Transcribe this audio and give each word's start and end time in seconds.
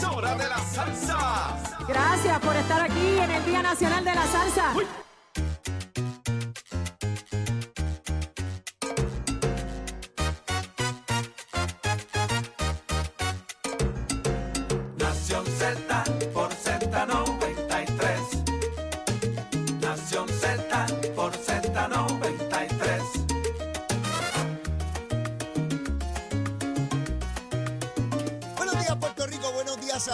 de 0.00 0.48
la 0.48 0.58
salsa. 0.58 1.58
Gracias 1.86 2.38
por 2.40 2.56
estar 2.56 2.80
aquí 2.80 3.18
en 3.18 3.30
el 3.30 3.44
Día 3.44 3.62
Nacional 3.62 4.02
de 4.02 4.14
la 4.14 4.26
Salsa. 4.26 4.72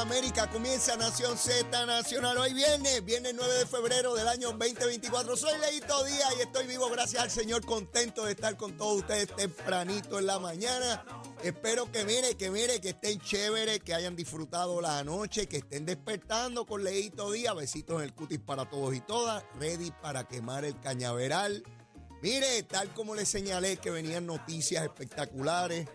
América. 0.06 0.48
Comienza 0.48 0.96
Nación 0.96 1.36
Z 1.36 1.84
Nacional. 1.84 2.38
Hoy 2.38 2.54
viernes, 2.54 3.04
viernes 3.04 3.34
9 3.34 3.54
de 3.54 3.66
febrero 3.66 4.14
del 4.14 4.28
año 4.28 4.52
2024. 4.52 5.36
Soy 5.36 5.58
Leito 5.58 6.04
Díaz 6.04 6.32
y 6.38 6.42
estoy 6.42 6.68
vivo 6.68 6.88
gracias 6.88 7.24
al 7.24 7.30
Señor, 7.30 7.66
contento 7.66 8.24
de 8.24 8.32
estar 8.32 8.56
con 8.56 8.76
todos 8.76 8.98
ustedes 9.00 9.34
tempranito 9.34 10.20
en 10.20 10.26
la 10.26 10.38
mañana. 10.38 11.04
Espero 11.42 11.90
que 11.90 12.04
mire, 12.04 12.36
que 12.36 12.50
mire, 12.50 12.80
que 12.80 12.90
estén 12.90 13.18
chéveres, 13.20 13.80
que 13.80 13.94
hayan 13.94 14.14
disfrutado 14.14 14.80
la 14.80 15.02
noche, 15.02 15.48
que 15.48 15.56
estén 15.56 15.84
despertando 15.84 16.66
con 16.66 16.84
Leito 16.84 17.32
Díaz. 17.32 17.56
Besitos 17.56 17.96
en 17.98 18.04
el 18.04 18.14
cutis 18.14 18.38
para 18.38 18.70
todos 18.70 18.94
y 18.94 19.00
todas. 19.00 19.42
Ready 19.58 19.90
para 19.90 20.28
quemar 20.28 20.64
el 20.64 20.78
cañaveral. 20.78 21.64
Mire, 22.22 22.62
tal 22.62 22.94
como 22.94 23.16
les 23.16 23.28
señalé 23.28 23.78
que 23.78 23.90
venían 23.90 24.24
noticias 24.24 24.84
espectaculares, 24.84 25.88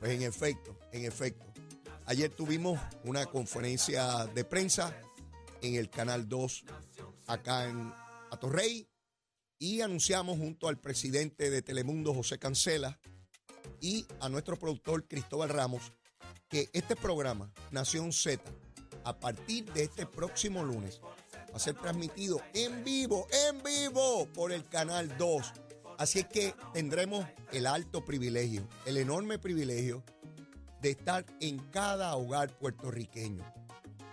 pues 0.00 0.12
en 0.12 0.22
efecto, 0.22 0.78
en 0.92 1.06
efecto. 1.06 1.53
Ayer 2.06 2.30
tuvimos 2.30 2.78
una 3.04 3.24
conferencia 3.24 4.26
de 4.26 4.44
prensa 4.44 4.94
en 5.62 5.76
el 5.76 5.88
Canal 5.88 6.28
2 6.28 6.64
acá 7.26 7.66
en 7.66 7.92
Atorrey 8.30 8.86
y 9.58 9.80
anunciamos 9.80 10.36
junto 10.36 10.68
al 10.68 10.78
presidente 10.78 11.48
de 11.48 11.62
Telemundo, 11.62 12.12
José 12.12 12.38
Cancela, 12.38 13.00
y 13.80 14.06
a 14.20 14.28
nuestro 14.28 14.58
productor 14.58 15.08
Cristóbal 15.08 15.48
Ramos 15.48 15.92
que 16.48 16.68
este 16.74 16.94
programa, 16.94 17.50
Nación 17.70 18.12
Z, 18.12 18.42
a 19.04 19.18
partir 19.18 19.72
de 19.72 19.84
este 19.84 20.04
próximo 20.04 20.62
lunes, 20.62 21.00
va 21.02 21.56
a 21.56 21.58
ser 21.58 21.74
transmitido 21.74 22.38
en 22.52 22.84
vivo, 22.84 23.26
en 23.48 23.62
vivo, 23.62 24.26
por 24.34 24.52
el 24.52 24.68
Canal 24.68 25.16
2. 25.16 25.52
Así 25.96 26.18
es 26.18 26.26
que 26.26 26.54
tendremos 26.74 27.26
el 27.50 27.66
alto 27.66 28.04
privilegio, 28.04 28.68
el 28.84 28.98
enorme 28.98 29.38
privilegio 29.38 30.04
de 30.84 30.90
estar 30.90 31.24
en 31.40 31.58
cada 31.70 32.14
hogar 32.14 32.50
puertorriqueño. 32.58 33.42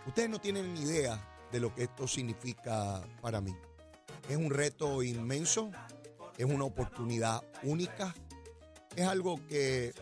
Ustedes 0.08 0.30
no 0.30 0.40
tienen 0.40 0.74
ni 0.74 0.84
idea 0.84 1.22
de 1.52 1.60
lo 1.60 1.76
que 1.76 1.84
esto 1.84 2.08
significa 2.08 3.06
para 3.22 3.42
mí. 3.42 3.54
Es 4.30 4.38
un 4.38 4.50
reto 4.50 5.04
inmenso, 5.04 5.70
es 6.38 6.46
una 6.46 6.64
oportunidad 6.64 7.44
única, 7.64 8.16
es 8.96 9.06
algo 9.06 9.46
que 9.48 9.94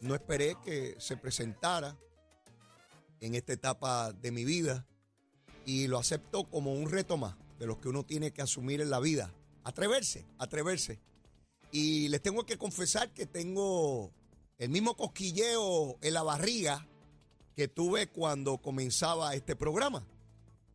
no 0.00 0.14
esperé 0.14 0.56
que 0.64 0.96
se 0.98 1.18
presentara 1.18 1.94
en 3.20 3.34
esta 3.34 3.52
etapa 3.52 4.12
de 4.12 4.30
mi 4.30 4.46
vida 4.46 4.86
y 5.66 5.88
lo 5.88 5.98
acepto 5.98 6.44
como 6.44 6.72
un 6.72 6.90
reto 6.90 7.18
más 7.18 7.36
de 7.58 7.66
los 7.66 7.76
que 7.76 7.90
uno 7.90 8.02
tiene 8.02 8.32
que 8.32 8.40
asumir 8.40 8.80
en 8.80 8.88
la 8.88 8.98
vida. 8.98 9.30
Atreverse, 9.62 10.24
atreverse. 10.38 11.00
Y 11.70 12.08
les 12.08 12.22
tengo 12.22 12.46
que 12.46 12.56
confesar 12.56 13.12
que 13.12 13.26
tengo 13.26 14.10
el 14.58 14.70
mismo 14.70 14.96
cosquilleo 14.96 15.98
en 16.00 16.14
la 16.14 16.22
barriga 16.22 16.86
que 17.54 17.68
tuve 17.68 18.08
cuando 18.08 18.58
comenzaba 18.58 19.34
este 19.34 19.56
programa. 19.56 20.06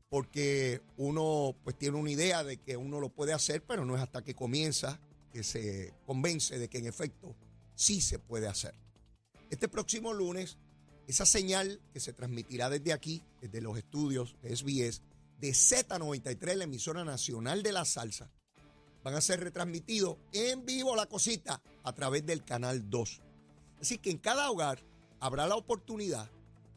Porque 0.09 0.81
uno 0.97 1.55
pues 1.63 1.77
tiene 1.77 1.97
una 1.97 2.09
idea 2.09 2.43
de 2.43 2.57
que 2.57 2.75
uno 2.75 2.99
lo 2.99 3.09
puede 3.09 3.33
hacer, 3.33 3.63
pero 3.63 3.85
no 3.85 3.95
es 3.95 4.01
hasta 4.01 4.23
que 4.23 4.33
comienza 4.33 4.99
que 5.31 5.43
se 5.43 5.93
convence 6.05 6.57
de 6.57 6.67
que 6.67 6.79
en 6.79 6.87
efecto 6.87 7.35
sí 7.75 8.01
se 8.01 8.17
puede 8.17 8.47
hacer. 8.47 8.73
Este 9.51 9.67
próximo 9.67 10.13
lunes, 10.13 10.57
esa 11.07 11.25
señal 11.25 11.79
que 11.93 11.99
se 11.99 12.13
transmitirá 12.13 12.69
desde 12.69 12.93
aquí, 12.93 13.23
desde 13.39 13.61
los 13.61 13.77
estudios 13.77 14.35
de 14.41 14.55
SBS, 14.55 15.03
de 15.39 15.51
Z93, 15.51 16.55
la 16.55 16.63
emisora 16.63 17.05
nacional 17.05 17.61
de 17.61 17.71
la 17.71 17.85
salsa, 17.85 18.31
van 19.03 19.13
a 19.13 19.21
ser 19.21 19.39
retransmitidos 19.39 20.17
en 20.33 20.65
vivo 20.65 20.95
la 20.95 21.05
cosita 21.05 21.61
a 21.83 21.93
través 21.93 22.25
del 22.25 22.43
canal 22.43 22.89
2. 22.89 23.21
Así 23.81 23.97
que 23.97 24.11
en 24.11 24.17
cada 24.17 24.49
hogar 24.49 24.79
habrá 25.19 25.47
la 25.47 25.55
oportunidad 25.55 26.29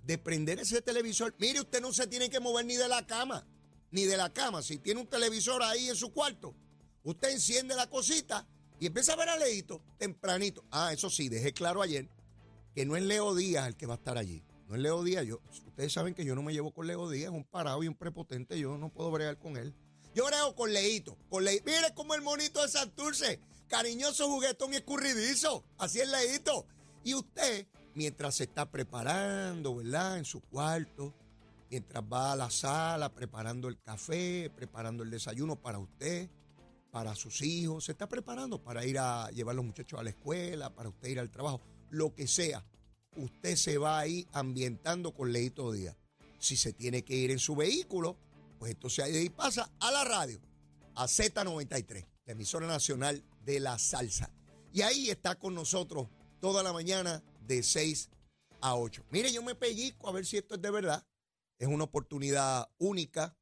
de 0.04 0.18
prender 0.18 0.58
ese 0.60 0.82
televisor. 0.82 1.34
Mire, 1.38 1.60
usted 1.60 1.80
no 1.80 1.92
se 1.92 2.06
tiene 2.06 2.28
que 2.28 2.40
mover 2.40 2.64
ni 2.64 2.76
de 2.76 2.88
la 2.88 3.06
cama, 3.06 3.46
ni 3.90 4.04
de 4.04 4.16
la 4.16 4.32
cama. 4.32 4.62
Si 4.62 4.78
tiene 4.78 5.00
un 5.00 5.06
televisor 5.06 5.62
ahí 5.62 5.88
en 5.88 5.96
su 5.96 6.12
cuarto, 6.12 6.54
usted 7.04 7.30
enciende 7.30 7.74
la 7.74 7.88
cosita 7.88 8.46
y 8.80 8.86
empieza 8.86 9.12
a 9.12 9.16
ver 9.16 9.28
a 9.28 9.36
Leito 9.36 9.82
tempranito. 9.98 10.64
Ah, 10.70 10.92
eso 10.92 11.08
sí, 11.10 11.28
dejé 11.28 11.52
claro 11.52 11.82
ayer 11.82 12.08
que 12.74 12.84
no 12.86 12.96
es 12.96 13.02
Leo 13.02 13.34
Díaz 13.34 13.68
el 13.68 13.76
que 13.76 13.86
va 13.86 13.94
a 13.94 13.98
estar 13.98 14.18
allí. 14.18 14.42
No 14.68 14.74
es 14.74 14.80
Leo 14.80 15.04
Díaz. 15.04 15.26
Yo, 15.26 15.40
ustedes 15.66 15.92
saben 15.92 16.14
que 16.14 16.24
yo 16.24 16.34
no 16.34 16.42
me 16.42 16.52
llevo 16.52 16.72
con 16.72 16.86
Leo 16.86 17.08
Díaz, 17.10 17.30
es 17.30 17.36
un 17.36 17.44
parado 17.44 17.82
y 17.82 17.88
un 17.88 17.94
prepotente. 17.94 18.58
Yo 18.58 18.78
no 18.78 18.88
puedo 18.88 19.10
bregar 19.10 19.38
con 19.38 19.56
él. 19.56 19.74
Yo 20.14 20.26
brego 20.26 20.54
con 20.54 20.72
Leito. 20.72 21.16
Con 21.30 21.44
Leito. 21.44 21.64
Mire 21.64 21.94
como 21.94 22.14
el 22.14 22.22
monito 22.22 22.60
de 22.62 22.68
Santurce. 22.68 23.40
Cariñoso, 23.68 24.28
juguetón 24.28 24.72
y 24.74 24.76
escurridizo. 24.76 25.64
Así 25.78 26.00
es 26.00 26.08
Leito. 26.08 26.66
Y 27.04 27.14
usted, 27.14 27.66
mientras 27.94 28.36
se 28.36 28.44
está 28.44 28.70
preparando, 28.70 29.76
¿verdad? 29.76 30.18
En 30.18 30.24
su 30.24 30.40
cuarto, 30.40 31.14
mientras 31.70 32.04
va 32.04 32.32
a 32.32 32.36
la 32.36 32.50
sala 32.50 33.12
preparando 33.12 33.68
el 33.68 33.80
café, 33.80 34.50
preparando 34.54 35.02
el 35.02 35.10
desayuno 35.10 35.56
para 35.56 35.78
usted, 35.78 36.28
para 36.90 37.14
sus 37.14 37.40
hijos, 37.42 37.86
se 37.86 37.92
está 37.92 38.06
preparando 38.06 38.62
para 38.62 38.84
ir 38.84 38.98
a 38.98 39.30
llevar 39.30 39.54
a 39.54 39.56
los 39.56 39.64
muchachos 39.64 39.98
a 39.98 40.02
la 40.02 40.10
escuela, 40.10 40.74
para 40.74 40.90
usted 40.90 41.08
ir 41.08 41.18
al 41.18 41.30
trabajo, 41.30 41.60
lo 41.90 42.14
que 42.14 42.28
sea. 42.28 42.64
Usted 43.16 43.56
se 43.56 43.78
va 43.78 43.98
ahí 43.98 44.26
ambientando 44.32 45.12
con 45.12 45.32
Leito 45.32 45.72
Díaz. 45.72 45.96
Si 46.38 46.56
se 46.56 46.72
tiene 46.72 47.02
que 47.02 47.16
ir 47.16 47.30
en 47.30 47.38
su 47.38 47.56
vehículo, 47.56 48.16
pues 48.58 48.72
entonces 48.72 49.04
ahí 49.04 49.30
pasa 49.30 49.70
a 49.80 49.90
la 49.90 50.04
radio, 50.04 50.40
a 50.94 51.06
Z93, 51.06 52.06
la 52.26 52.32
emisora 52.32 52.66
nacional 52.66 53.24
de 53.44 53.60
la 53.60 53.78
salsa. 53.78 54.30
Y 54.72 54.82
ahí 54.82 55.10
está 55.10 55.34
con 55.34 55.54
nosotros 55.54 56.08
toda 56.42 56.64
la 56.64 56.72
mañana 56.72 57.22
de 57.46 57.62
6 57.62 58.10
a 58.62 58.74
8. 58.74 59.04
Mire, 59.10 59.32
yo 59.32 59.44
me 59.44 59.54
pellizco 59.54 60.08
a 60.08 60.12
ver 60.12 60.26
si 60.26 60.38
esto 60.38 60.56
es 60.56 60.60
de 60.60 60.72
verdad. 60.72 61.06
Es 61.56 61.68
una 61.68 61.84
oportunidad 61.84 62.68
única, 62.78 63.38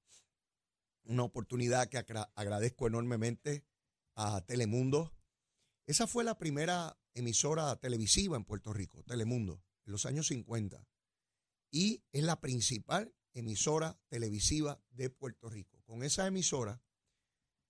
una 1.05 1.22
oportunidad 1.22 1.89
que 1.89 1.97
agra 1.97 2.31
agradezco 2.34 2.87
enormemente 2.87 3.65
a 4.16 4.43
Telemundo. 4.43 5.15
Esa 5.87 6.06
fue 6.06 6.25
la 6.25 6.37
primera 6.37 7.00
emisora 7.15 7.75
televisiva 7.77 8.37
en 8.37 8.44
Puerto 8.44 8.75
Rico, 8.75 9.03
Telemundo, 9.05 9.65
en 9.87 9.93
los 9.93 10.05
años 10.05 10.27
50. 10.27 10.87
Y 11.71 12.05
es 12.12 12.22
la 12.22 12.39
principal 12.39 13.15
emisora 13.33 13.98
televisiva 14.10 14.78
de 14.91 15.09
Puerto 15.09 15.48
Rico. 15.48 15.80
Con 15.86 16.03
esa 16.03 16.27
emisora, 16.27 16.83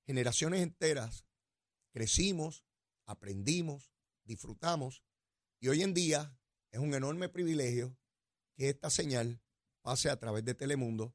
generaciones 0.05 0.62
enteras 0.62 1.25
crecimos, 1.93 2.64
aprendimos, 3.06 3.93
disfrutamos 4.25 5.05
y 5.60 5.68
hoy 5.68 5.82
en 5.82 5.92
día 5.92 6.34
es 6.70 6.80
un 6.80 6.94
enorme 6.94 7.28
privilegio 7.28 7.96
que 8.56 8.70
esta 8.70 8.88
señal 8.88 9.42
pase 9.82 10.08
a 10.08 10.18
través 10.18 10.44
de 10.44 10.54
Telemundo 10.54 11.14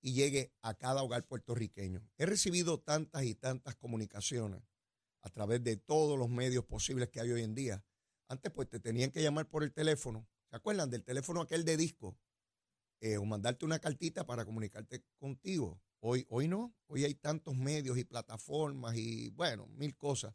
y 0.00 0.14
llegue 0.14 0.54
a 0.62 0.74
cada 0.74 1.02
hogar 1.02 1.26
puertorriqueño. 1.26 2.02
He 2.16 2.26
recibido 2.26 2.80
tantas 2.80 3.24
y 3.24 3.34
tantas 3.34 3.76
comunicaciones 3.76 4.62
a 5.20 5.28
través 5.30 5.62
de 5.62 5.76
todos 5.76 6.18
los 6.18 6.28
medios 6.28 6.64
posibles 6.64 7.10
que 7.10 7.20
hay 7.20 7.30
hoy 7.30 7.42
en 7.42 7.54
día. 7.54 7.84
Antes 8.28 8.50
pues 8.52 8.68
te 8.68 8.80
tenían 8.80 9.10
que 9.10 9.22
llamar 9.22 9.48
por 9.48 9.62
el 9.62 9.72
teléfono. 9.72 10.26
¿Se 10.48 10.56
acuerdan 10.56 10.90
del 10.90 11.04
teléfono 11.04 11.42
aquel 11.42 11.64
de 11.64 11.76
disco? 11.76 12.18
Eh, 13.00 13.18
o 13.18 13.24
mandarte 13.24 13.66
una 13.66 13.78
cartita 13.78 14.24
para 14.24 14.46
comunicarte 14.46 15.04
contigo. 15.18 15.82
Hoy, 16.00 16.26
hoy 16.30 16.48
no. 16.48 16.74
Hoy 16.86 17.04
hay 17.04 17.14
tantos 17.14 17.54
medios 17.54 17.98
y 17.98 18.04
plataformas 18.04 18.96
y 18.96 19.30
bueno, 19.30 19.66
mil 19.68 19.94
cosas 19.96 20.34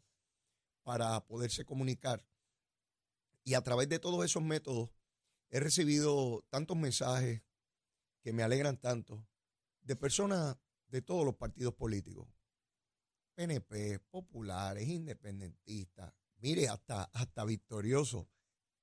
para 0.82 1.24
poderse 1.26 1.64
comunicar. 1.64 2.24
Y 3.44 3.54
a 3.54 3.62
través 3.62 3.88
de 3.88 3.98
todos 3.98 4.24
esos 4.24 4.42
métodos 4.42 4.90
he 5.50 5.60
recibido 5.60 6.44
tantos 6.50 6.76
mensajes 6.76 7.42
que 8.22 8.32
me 8.32 8.42
alegran 8.42 8.76
tanto 8.76 9.26
de 9.82 9.96
personas 9.96 10.56
de 10.88 11.02
todos 11.02 11.24
los 11.24 11.36
partidos 11.36 11.74
políticos. 11.74 12.28
PNP, 13.34 14.00
populares, 14.10 14.88
independentistas, 14.88 16.12
mire, 16.38 16.68
hasta, 16.68 17.04
hasta 17.04 17.44
victoriosos 17.44 18.26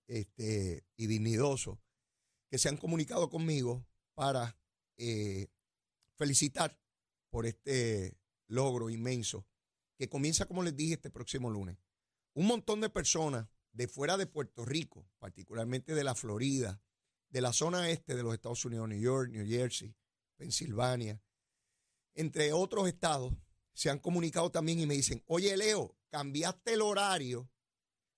este, 0.07 0.85
y 0.95 1.07
dignidosos, 1.07 1.77
que 2.49 2.57
se 2.57 2.69
han 2.69 2.77
comunicado 2.77 3.29
conmigo 3.29 3.85
para 4.13 4.57
eh, 4.97 5.47
felicitar 6.15 6.79
por 7.29 7.45
este 7.45 8.17
logro 8.47 8.89
inmenso 8.89 9.45
que 9.97 10.09
comienza, 10.09 10.45
como 10.45 10.63
les 10.63 10.75
dije, 10.75 10.93
este 10.93 11.09
próximo 11.09 11.49
lunes. 11.49 11.77
Un 12.33 12.47
montón 12.47 12.81
de 12.81 12.89
personas 12.89 13.47
de 13.77 13.87
fuera 13.87 14.17
de 14.17 14.25
Puerto 14.25 14.65
Rico, 14.65 15.07
particularmente 15.19 15.93
de 15.93 16.03
la 16.03 16.15
Florida, 16.15 16.81
de 17.29 17.41
la 17.41 17.53
zona 17.53 17.91
este 17.91 18.15
de 18.15 18.23
los 18.23 18.33
Estados 18.33 18.65
Unidos, 18.65 18.89
New 18.89 18.99
York, 18.99 19.29
New 19.29 19.45
Jersey, 19.45 19.95
Pensilvania, 20.35 21.21
entre 22.15 22.53
otros 22.53 22.87
estados, 22.87 23.35
se 23.73 23.91
han 23.91 23.99
comunicado 23.99 24.49
también 24.49 24.79
y 24.79 24.87
me 24.87 24.95
dicen, 24.95 25.23
oye 25.27 25.55
Leo, 25.55 25.95
cambiaste 26.09 26.73
el 26.73 26.81
horario, 26.81 27.51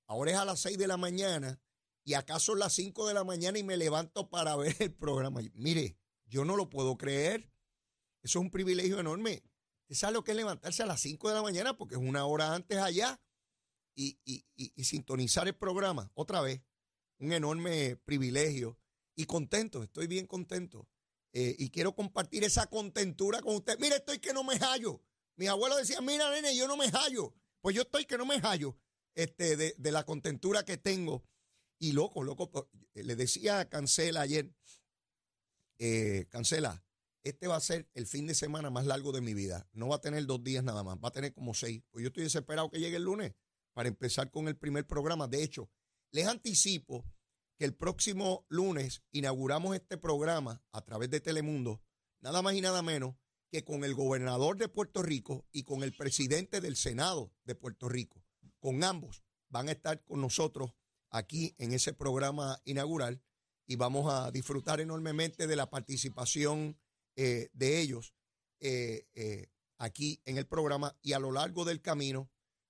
ahora 0.08 0.32
es 0.32 0.38
a 0.38 0.46
las 0.46 0.62
6 0.62 0.78
de 0.78 0.88
la 0.88 0.96
mañana 0.96 1.60
y 2.06 2.14
acaso 2.14 2.56
las 2.56 2.72
5 2.72 3.10
de 3.10 3.14
la 3.14 3.26
mañana 3.26 3.60
y 3.60 3.64
me 3.64 3.76
levanto 3.76 4.30
para 4.30 4.56
ver 4.56 4.78
el 4.80 4.94
programa. 4.94 5.42
Mire, 5.56 5.98
yo 6.26 6.46
no 6.46 6.56
lo 6.56 6.70
puedo 6.70 6.98
creer. 6.98 7.52
Eso 8.22 8.40
es 8.40 8.46
un 8.46 8.50
privilegio 8.50 8.98
enorme. 8.98 9.44
¿Usted 9.82 9.96
sabe 9.96 10.14
lo 10.14 10.24
que 10.24 10.32
es 10.32 10.38
levantarse 10.38 10.84
a 10.84 10.86
las 10.86 11.02
5 11.02 11.28
de 11.28 11.36
la 11.36 11.42
mañana? 11.42 11.76
Porque 11.76 11.96
es 11.96 12.02
una 12.02 12.26
hora 12.26 12.56
antes 12.56 12.78
allá 12.78 13.20
y, 14.02 14.46
y 14.56 14.84
sintonizar 14.84 15.48
el 15.48 15.56
programa 15.56 16.12
otra 16.14 16.42
vez. 16.42 16.62
Un 17.20 17.34
enorme 17.34 17.98
privilegio 17.98 18.78
y 19.16 19.26
contento, 19.26 19.84
estoy 19.84 20.08
bien 20.08 20.26
contento. 20.26 20.88
Eh, 21.34 21.56
y 21.60 21.70
quiero 21.70 21.94
compartir 21.94 22.44
esa 22.44 22.68
contentura 22.68 23.42
con 23.42 23.56
usted. 23.56 23.78
Mire, 23.80 23.98
estoy 23.98 24.20
que 24.20 24.34
no 24.34 24.44
me 24.44 24.58
hallo. 24.58 25.04
Mis 25.36 25.50
abuelos 25.50 25.78
decían, 25.78 26.06
mira, 26.06 26.32
nene, 26.32 26.56
yo 26.56 26.68
no 26.68 26.76
me 26.76 26.90
hallo. 26.90 27.34
Pues 27.62 27.76
yo 27.76 27.82
estoy 27.84 28.06
que 28.06 28.18
no 28.18 28.26
me 28.26 28.40
hallo 28.40 28.78
este, 29.16 29.58
de, 29.58 29.92
la 29.92 30.06
contentura 30.06 30.64
que 30.64 30.78
tengo. 30.78 31.26
Y 31.78 31.92
loco, 31.92 32.24
loco, 32.24 32.50
pues, 32.50 32.66
le 32.94 33.16
decía 33.16 33.60
a 33.60 33.70
Cancela 33.70 34.22
ayer, 34.22 34.54
eh, 35.78 36.26
Cancela, 36.30 36.84
este 37.24 37.48
va 37.48 37.58
a 37.58 37.62
ser 37.62 37.90
el 37.94 38.08
fin 38.08 38.26
de 38.28 38.36
semana 38.36 38.70
más 38.70 38.86
largo 38.86 39.12
de 39.12 39.22
mi 39.22 39.34
vida. 39.34 39.68
No 39.74 39.90
va 39.90 39.98
a 39.98 40.02
tener 40.02 40.26
dos 40.26 40.44
días 40.44 40.64
nada 40.64 40.84
más, 40.84 40.98
va 40.98 41.10
a 41.10 41.14
tener 41.14 41.34
como 41.34 41.54
seis. 41.54 41.84
Pues 41.92 42.04
yo 42.04 42.08
estoy 42.08 42.24
desesperado 42.24 42.70
que 42.70 42.80
llegue 42.80 42.98
el 42.98 43.04
lunes 43.04 43.34
para 43.80 43.88
empezar 43.88 44.30
con 44.30 44.50
el 44.50 44.58
primer 44.58 44.86
programa. 44.86 45.30
De 45.30 45.42
hecho, 45.42 45.72
les 46.12 46.28
anticipo 46.28 47.06
que 47.58 47.64
el 47.64 47.74
próximo 47.74 48.46
lunes 48.50 49.04
inauguramos 49.14 49.74
este 49.74 49.98
programa 49.98 50.62
a 50.74 50.82
través 50.84 51.10
de 51.10 51.22
Telemundo, 51.22 51.82
nada 52.20 52.42
más 52.42 52.56
y 52.56 52.60
nada 52.60 52.82
menos 52.82 53.16
que 53.50 53.64
con 53.64 53.86
el 53.86 53.96
gobernador 53.96 54.58
de 54.58 54.68
Puerto 54.68 55.02
Rico 55.02 55.48
y 55.54 55.64
con 55.64 55.82
el 55.82 55.96
presidente 55.96 56.60
del 56.60 56.76
Senado 56.76 57.32
de 57.46 57.56
Puerto 57.56 57.88
Rico. 57.88 58.22
Con 58.60 58.84
ambos 58.84 59.24
van 59.48 59.70
a 59.70 59.72
estar 59.72 60.04
con 60.04 60.20
nosotros 60.20 60.74
aquí 61.10 61.56
en 61.58 61.72
ese 61.72 61.94
programa 61.94 62.62
inaugural 62.66 63.24
y 63.66 63.78
vamos 63.78 64.14
a 64.14 64.30
disfrutar 64.32 64.82
enormemente 64.82 65.48
de 65.48 65.56
la 65.56 65.70
participación 65.70 66.78
eh, 67.16 67.50
de 67.54 67.80
ellos 67.80 68.14
eh, 68.60 69.08
eh, 69.14 69.48
aquí 69.78 70.22
en 70.26 70.38
el 70.38 70.48
programa 70.48 70.98
y 71.02 71.14
a 71.14 71.20
lo 71.20 71.32
largo 71.32 71.64
del 71.64 71.82
camino 71.82 72.30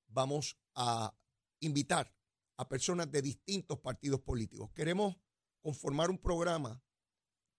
vamos 0.10 0.60
a 0.82 1.14
invitar 1.60 2.16
a 2.56 2.70
personas 2.70 3.12
de 3.12 3.22
distintos 3.22 3.80
partidos 3.80 4.22
políticos. 4.22 4.72
Queremos 4.74 5.18
conformar 5.62 6.10
un 6.10 6.18
programa, 6.18 6.82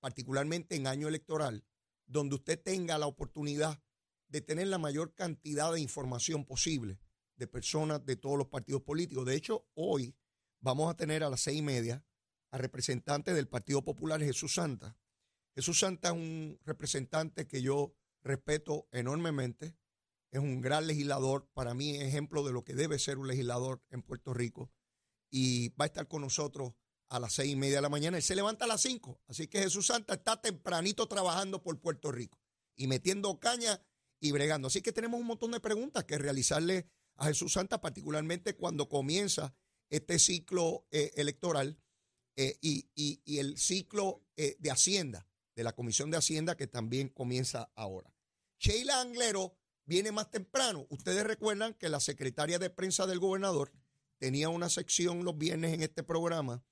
particularmente 0.00 0.75
en 0.75 0.87
año 0.87 1.06
electoral, 1.06 1.67
donde 2.06 2.37
usted 2.37 2.61
tenga 2.61 2.96
la 2.96 3.06
oportunidad 3.06 3.82
de 4.28 4.40
tener 4.40 4.69
la 4.69 4.78
mayor 4.78 5.14
cantidad 5.14 5.70
de 5.70 5.81
información 5.81 6.46
posible 6.46 6.99
de 7.37 7.46
personas 7.46 8.05
de 8.06 8.17
todos 8.17 8.38
los 8.38 8.49
partidos 8.49 8.82
políticos. 8.82 9.26
De 9.26 9.34
hecho, 9.34 9.67
hoy 9.75 10.17
vamos 10.61 10.90
a 10.90 10.96
tener 10.96 11.22
a 11.22 11.28
las 11.28 11.43
seis 11.43 11.58
y 11.58 11.62
media 11.62 12.02
a 12.50 12.56
representante 12.58 13.34
del 13.34 13.49
Partido 13.49 13.84
Popular, 13.84 14.22
Jesús 14.22 14.55
Santa. 14.55 14.96
Jesús 15.55 15.78
Santa 15.78 16.08
es 16.08 16.14
un 16.14 16.58
representante 16.64 17.46
que 17.46 17.61
yo 17.61 17.94
respeto 18.22 18.88
enormemente. 18.93 19.76
Es 20.31 20.41
un 20.41 20.61
gran 20.61 20.87
legislador, 20.87 21.49
para 21.55 21.75
mí 21.75 21.97
ejemplo 21.97 22.44
de 22.44 22.53
lo 22.53 22.65
que 22.65 22.75
debe 22.75 22.99
ser 22.99 23.19
un 23.19 23.27
legislador 23.27 23.82
en 23.91 24.03
Puerto 24.03 24.32
Rico 24.32 24.71
y 25.31 25.71
va 25.71 25.85
a 25.85 25.87
estar 25.87 26.06
con 26.09 26.23
nosotros 26.23 26.75
a 27.09 27.19
las 27.19 27.35
seis 27.35 27.53
y 27.53 27.56
media 27.56 27.77
de 27.77 27.82
la 27.82 27.88
mañana. 27.88 28.17
Él 28.17 28.23
se 28.23 28.37
levanta 28.37 28.65
a 28.65 28.69
las 28.69 28.82
cinco. 28.82 29.21
Así 29.27 29.49
que 29.49 29.61
Jesús 29.61 29.87
Santa 29.88 30.15
está 30.15 30.41
tempranito 30.41 31.06
trabajando 31.09 31.62
por 31.62 31.81
Puerto 31.81 32.12
Rico 32.12 32.38
y 32.77 32.87
metiendo 32.87 33.38
caña 33.41 33.82
y 34.21 34.31
bregando. 34.32 34.69
Así 34.69 34.82
que 34.82 34.93
tenemos 34.93 35.21
un 35.21 35.27
montón 35.27 35.50
de 35.50 35.61
preguntas 35.61 36.05
que 36.05 36.19
realizarle 36.19 36.88
a 37.17 37.27
Jesús 37.27 37.53
Santa, 37.53 37.81
particularmente 37.81 38.55
cuando 38.55 38.88
comienza 38.88 39.55
este 39.91 40.19
ciclo 40.19 40.87
eh, 40.91 41.11
electoral 41.17 41.79
eh, 42.37 42.56
y, 42.62 43.38
el 43.38 43.59
ciclo 43.59 44.25
eh, 44.37 44.56
de 44.61 44.71
Hacienda, 44.71 45.27
de 45.55 45.65
la 45.65 45.75
Comisión 45.75 46.11
de 46.11 46.17
Hacienda, 46.17 46.56
que 46.56 46.69
también 46.69 47.09
comienza 47.09 47.73
ahora. 47.75 48.15
Sheila 48.59 49.00
Anglero 49.00 49.60
viene 49.91 50.13
más 50.13 50.31
temprano. 50.31 50.87
Ustedes 50.89 51.25
recuerdan 51.25 51.75
que 51.75 51.89
la 51.89 51.99
secretaria 51.99 52.61
de 52.61 52.71
prensa 52.71 53.09
del 53.09 53.19
gobernador 53.19 53.73
tenía 54.19 54.49
una 54.49 54.69
sección 54.69 55.25
los 55.25 55.37
viernes 55.37 55.73
en 55.75 55.83
este 55.83 56.05
programa 56.05 56.63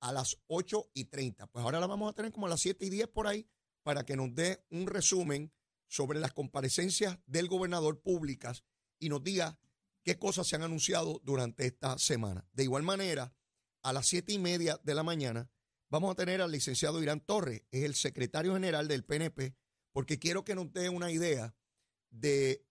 a 0.00 0.12
las 0.12 0.36
8 0.48 0.90
y 0.92 1.06
30. 1.06 1.46
Pues 1.46 1.64
ahora 1.64 1.80
la 1.80 1.86
vamos 1.86 2.10
a 2.10 2.12
tener 2.12 2.32
como 2.32 2.44
a 2.44 2.50
las 2.50 2.60
7 2.60 2.84
y 2.84 2.90
10 2.90 3.08
por 3.08 3.28
ahí 3.28 3.48
para 3.82 4.04
que 4.04 4.14
nos 4.14 4.34
dé 4.34 4.62
un 4.68 4.86
resumen 4.86 5.54
sobre 5.88 6.20
las 6.20 6.34
comparecencias 6.34 7.18
del 7.24 7.48
gobernador 7.48 8.02
públicas 8.02 8.62
y 8.98 9.08
nos 9.08 9.24
diga 9.24 9.58
qué 10.02 10.18
cosas 10.18 10.46
se 10.46 10.56
han 10.56 10.62
anunciado 10.62 11.22
durante 11.24 11.64
esta 11.64 11.96
semana. 11.96 12.46
De 12.52 12.64
igual 12.64 12.82
manera, 12.82 13.32
a 13.82 13.94
las 13.94 14.06
7 14.06 14.34
y 14.34 14.38
media 14.38 14.78
de 14.84 14.94
la 14.94 15.02
mañana 15.02 15.50
vamos 15.88 16.12
a 16.12 16.14
tener 16.14 16.42
al 16.42 16.52
licenciado 16.52 17.02
Irán 17.02 17.20
Torres, 17.20 17.62
es 17.70 17.84
el 17.84 17.94
secretario 17.94 18.52
general 18.52 18.86
del 18.86 19.02
PNP, 19.02 19.56
porque 19.92 20.18
quiero 20.18 20.44
que 20.44 20.54
nos 20.54 20.70
dé 20.74 20.90
una 20.90 21.10
idea 21.10 21.56
de 22.10 22.65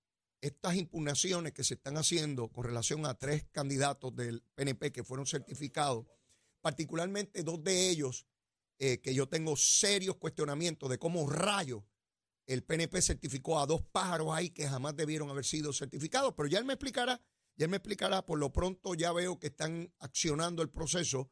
estas 0.45 0.75
impugnaciones 0.75 1.53
que 1.53 1.63
se 1.63 1.73
están 1.73 1.97
haciendo 1.97 2.49
con 2.49 2.65
relación 2.65 3.05
a 3.07 3.15
tres 3.15 3.45
candidatos 3.51 4.15
del 4.15 4.43
PNP 4.53 4.91
que 4.91 5.03
fueron 5.03 5.25
certificados, 5.25 6.05
particularmente 6.61 7.41
dos 7.41 7.63
de 7.63 7.89
ellos 7.89 8.27
eh, 8.77 9.01
que 9.01 9.15
yo 9.15 9.27
tengo 9.27 9.55
serios 9.57 10.17
cuestionamientos 10.17 10.87
de 10.89 10.99
cómo 10.99 11.27
rayo 11.27 11.83
el 12.45 12.63
PNP 12.63 13.01
certificó 13.01 13.59
a 13.59 13.65
dos 13.65 13.81
pájaros 13.91 14.27
ahí 14.33 14.51
que 14.51 14.67
jamás 14.67 14.95
debieron 14.95 15.31
haber 15.31 15.45
sido 15.45 15.73
certificados, 15.73 16.35
pero 16.37 16.47
ya 16.47 16.59
él 16.59 16.65
me 16.65 16.73
explicará, 16.73 17.19
ya 17.55 17.65
él 17.65 17.71
me 17.71 17.77
explicará, 17.77 18.23
por 18.23 18.37
lo 18.37 18.53
pronto 18.53 18.93
ya 18.93 19.11
veo 19.13 19.39
que 19.39 19.47
están 19.47 19.91
accionando 19.97 20.61
el 20.61 20.69
proceso 20.69 21.31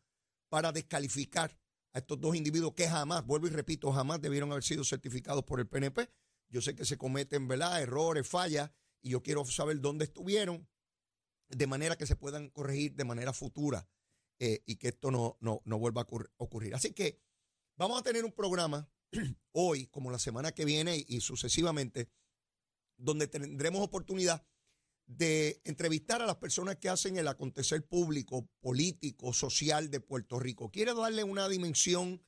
para 0.50 0.72
descalificar 0.72 1.56
a 1.92 2.00
estos 2.00 2.20
dos 2.20 2.36
individuos 2.36 2.74
que 2.74 2.90
jamás, 2.90 3.24
vuelvo 3.28 3.46
y 3.46 3.52
repito, 3.52 3.92
jamás 3.92 4.20
debieron 4.22 4.52
haber 4.52 4.64
sido 4.64 4.84
certificados 4.84 5.44
por 5.44 5.60
el 5.60 5.68
PNP. 5.68 6.10
Yo 6.50 6.62
sé 6.62 6.74
que 6.74 6.86
se 6.86 6.98
cometen, 6.98 7.48
¿verdad?, 7.48 7.80
errores, 7.80 8.28
fallas, 8.28 8.72
y 9.04 9.10
yo 9.10 9.22
quiero 9.22 9.46
saber 9.46 9.82
dónde 9.82 10.06
estuvieron 10.06 10.68
de 11.50 11.68
manera 11.68 11.98
que 11.98 12.08
se 12.08 12.16
puedan 12.16 12.50
corregir 12.50 12.96
de 12.96 13.04
manera 13.04 13.34
futura 13.34 13.88
eh, 14.40 14.64
y 14.66 14.78
que 14.78 14.88
esto 14.88 15.12
no, 15.12 15.38
no, 15.40 15.80
vuelva 15.80 16.02
a 16.02 16.08
ocurrir. 16.38 16.74
Así 16.74 16.94
que 16.94 17.22
vamos 17.78 18.00
a 18.00 18.04
tener 18.04 18.26
un 18.26 18.32
programa 18.32 18.90
hoy, 19.52 19.88
como 19.88 20.10
la 20.10 20.18
semana 20.18 20.54
que 20.54 20.66
viene 20.66 21.04
y 21.08 21.22
sucesivamente, 21.22 22.10
donde 22.98 23.28
tendremos 23.28 23.82
oportunidad 23.82 24.48
de 25.06 25.62
entrevistar 25.66 26.22
a 26.22 26.26
las 26.26 26.38
personas 26.38 26.78
que 26.78 26.90
hacen 26.90 27.18
el 27.18 27.28
acontecer 27.28 27.86
público, 27.86 28.50
político, 28.62 29.34
social 29.34 29.92
de 29.92 30.00
Puerto 30.00 30.40
Rico. 30.40 30.72
Quiero 30.72 30.96
darle 30.96 31.26
una 31.26 31.50
dimensión 31.50 32.26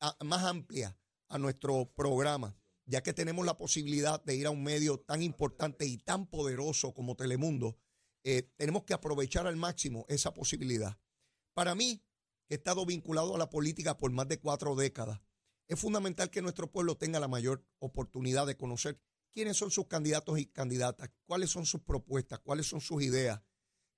ah, 0.00 0.16
más 0.24 0.42
amplia 0.44 0.98
a 1.28 1.38
nuestro 1.38 1.92
programa 1.94 2.56
ya 2.86 3.02
que 3.02 3.12
tenemos 3.12 3.46
la 3.46 3.56
posibilidad 3.56 4.22
de 4.24 4.36
ir 4.36 4.46
a 4.46 4.50
un 4.50 4.62
medio 4.62 4.98
tan 5.00 5.22
importante 5.22 5.86
y 5.86 5.98
tan 5.98 6.26
poderoso 6.26 6.92
como 6.92 7.16
Telemundo, 7.16 7.78
eh, 8.24 8.50
tenemos 8.56 8.84
que 8.84 8.94
aprovechar 8.94 9.46
al 9.46 9.56
máximo 9.56 10.04
esa 10.08 10.32
posibilidad. 10.32 10.98
Para 11.54 11.74
mí, 11.74 12.02
que 12.46 12.54
he 12.54 12.58
estado 12.58 12.84
vinculado 12.84 13.34
a 13.34 13.38
la 13.38 13.50
política 13.50 13.96
por 13.96 14.10
más 14.10 14.28
de 14.28 14.40
cuatro 14.40 14.74
décadas, 14.74 15.20
es 15.66 15.78
fundamental 15.78 16.30
que 16.30 16.42
nuestro 16.42 16.70
pueblo 16.70 16.96
tenga 16.96 17.20
la 17.20 17.28
mayor 17.28 17.66
oportunidad 17.78 18.46
de 18.46 18.56
conocer 18.56 19.00
quiénes 19.32 19.56
son 19.56 19.70
sus 19.70 19.86
candidatos 19.86 20.38
y 20.38 20.46
candidatas, 20.46 21.10
cuáles 21.26 21.50
son 21.50 21.64
sus 21.64 21.82
propuestas, 21.82 22.40
cuáles 22.40 22.66
son 22.66 22.80
sus 22.80 23.02
ideas. 23.02 23.42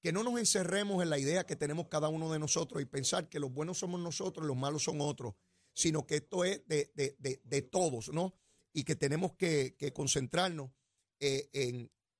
Que 0.00 0.12
no 0.12 0.22
nos 0.22 0.38
encerremos 0.38 1.02
en 1.02 1.10
la 1.10 1.18
idea 1.18 1.44
que 1.44 1.56
tenemos 1.56 1.88
cada 1.88 2.08
uno 2.08 2.32
de 2.32 2.38
nosotros 2.38 2.80
y 2.80 2.86
pensar 2.86 3.28
que 3.28 3.40
los 3.40 3.52
buenos 3.52 3.78
somos 3.78 4.00
nosotros 4.00 4.44
y 4.44 4.48
los 4.48 4.56
malos 4.56 4.84
son 4.84 5.00
otros, 5.00 5.34
sino 5.72 6.06
que 6.06 6.16
esto 6.16 6.44
es 6.44 6.66
de, 6.68 6.92
de, 6.94 7.16
de, 7.18 7.40
de 7.44 7.62
todos, 7.62 8.10
¿no? 8.12 8.34
Y 8.76 8.84
que 8.84 8.94
tenemos 8.94 9.32
que, 9.32 9.74
concentrarnos 9.94 10.70
eh, 11.18 11.48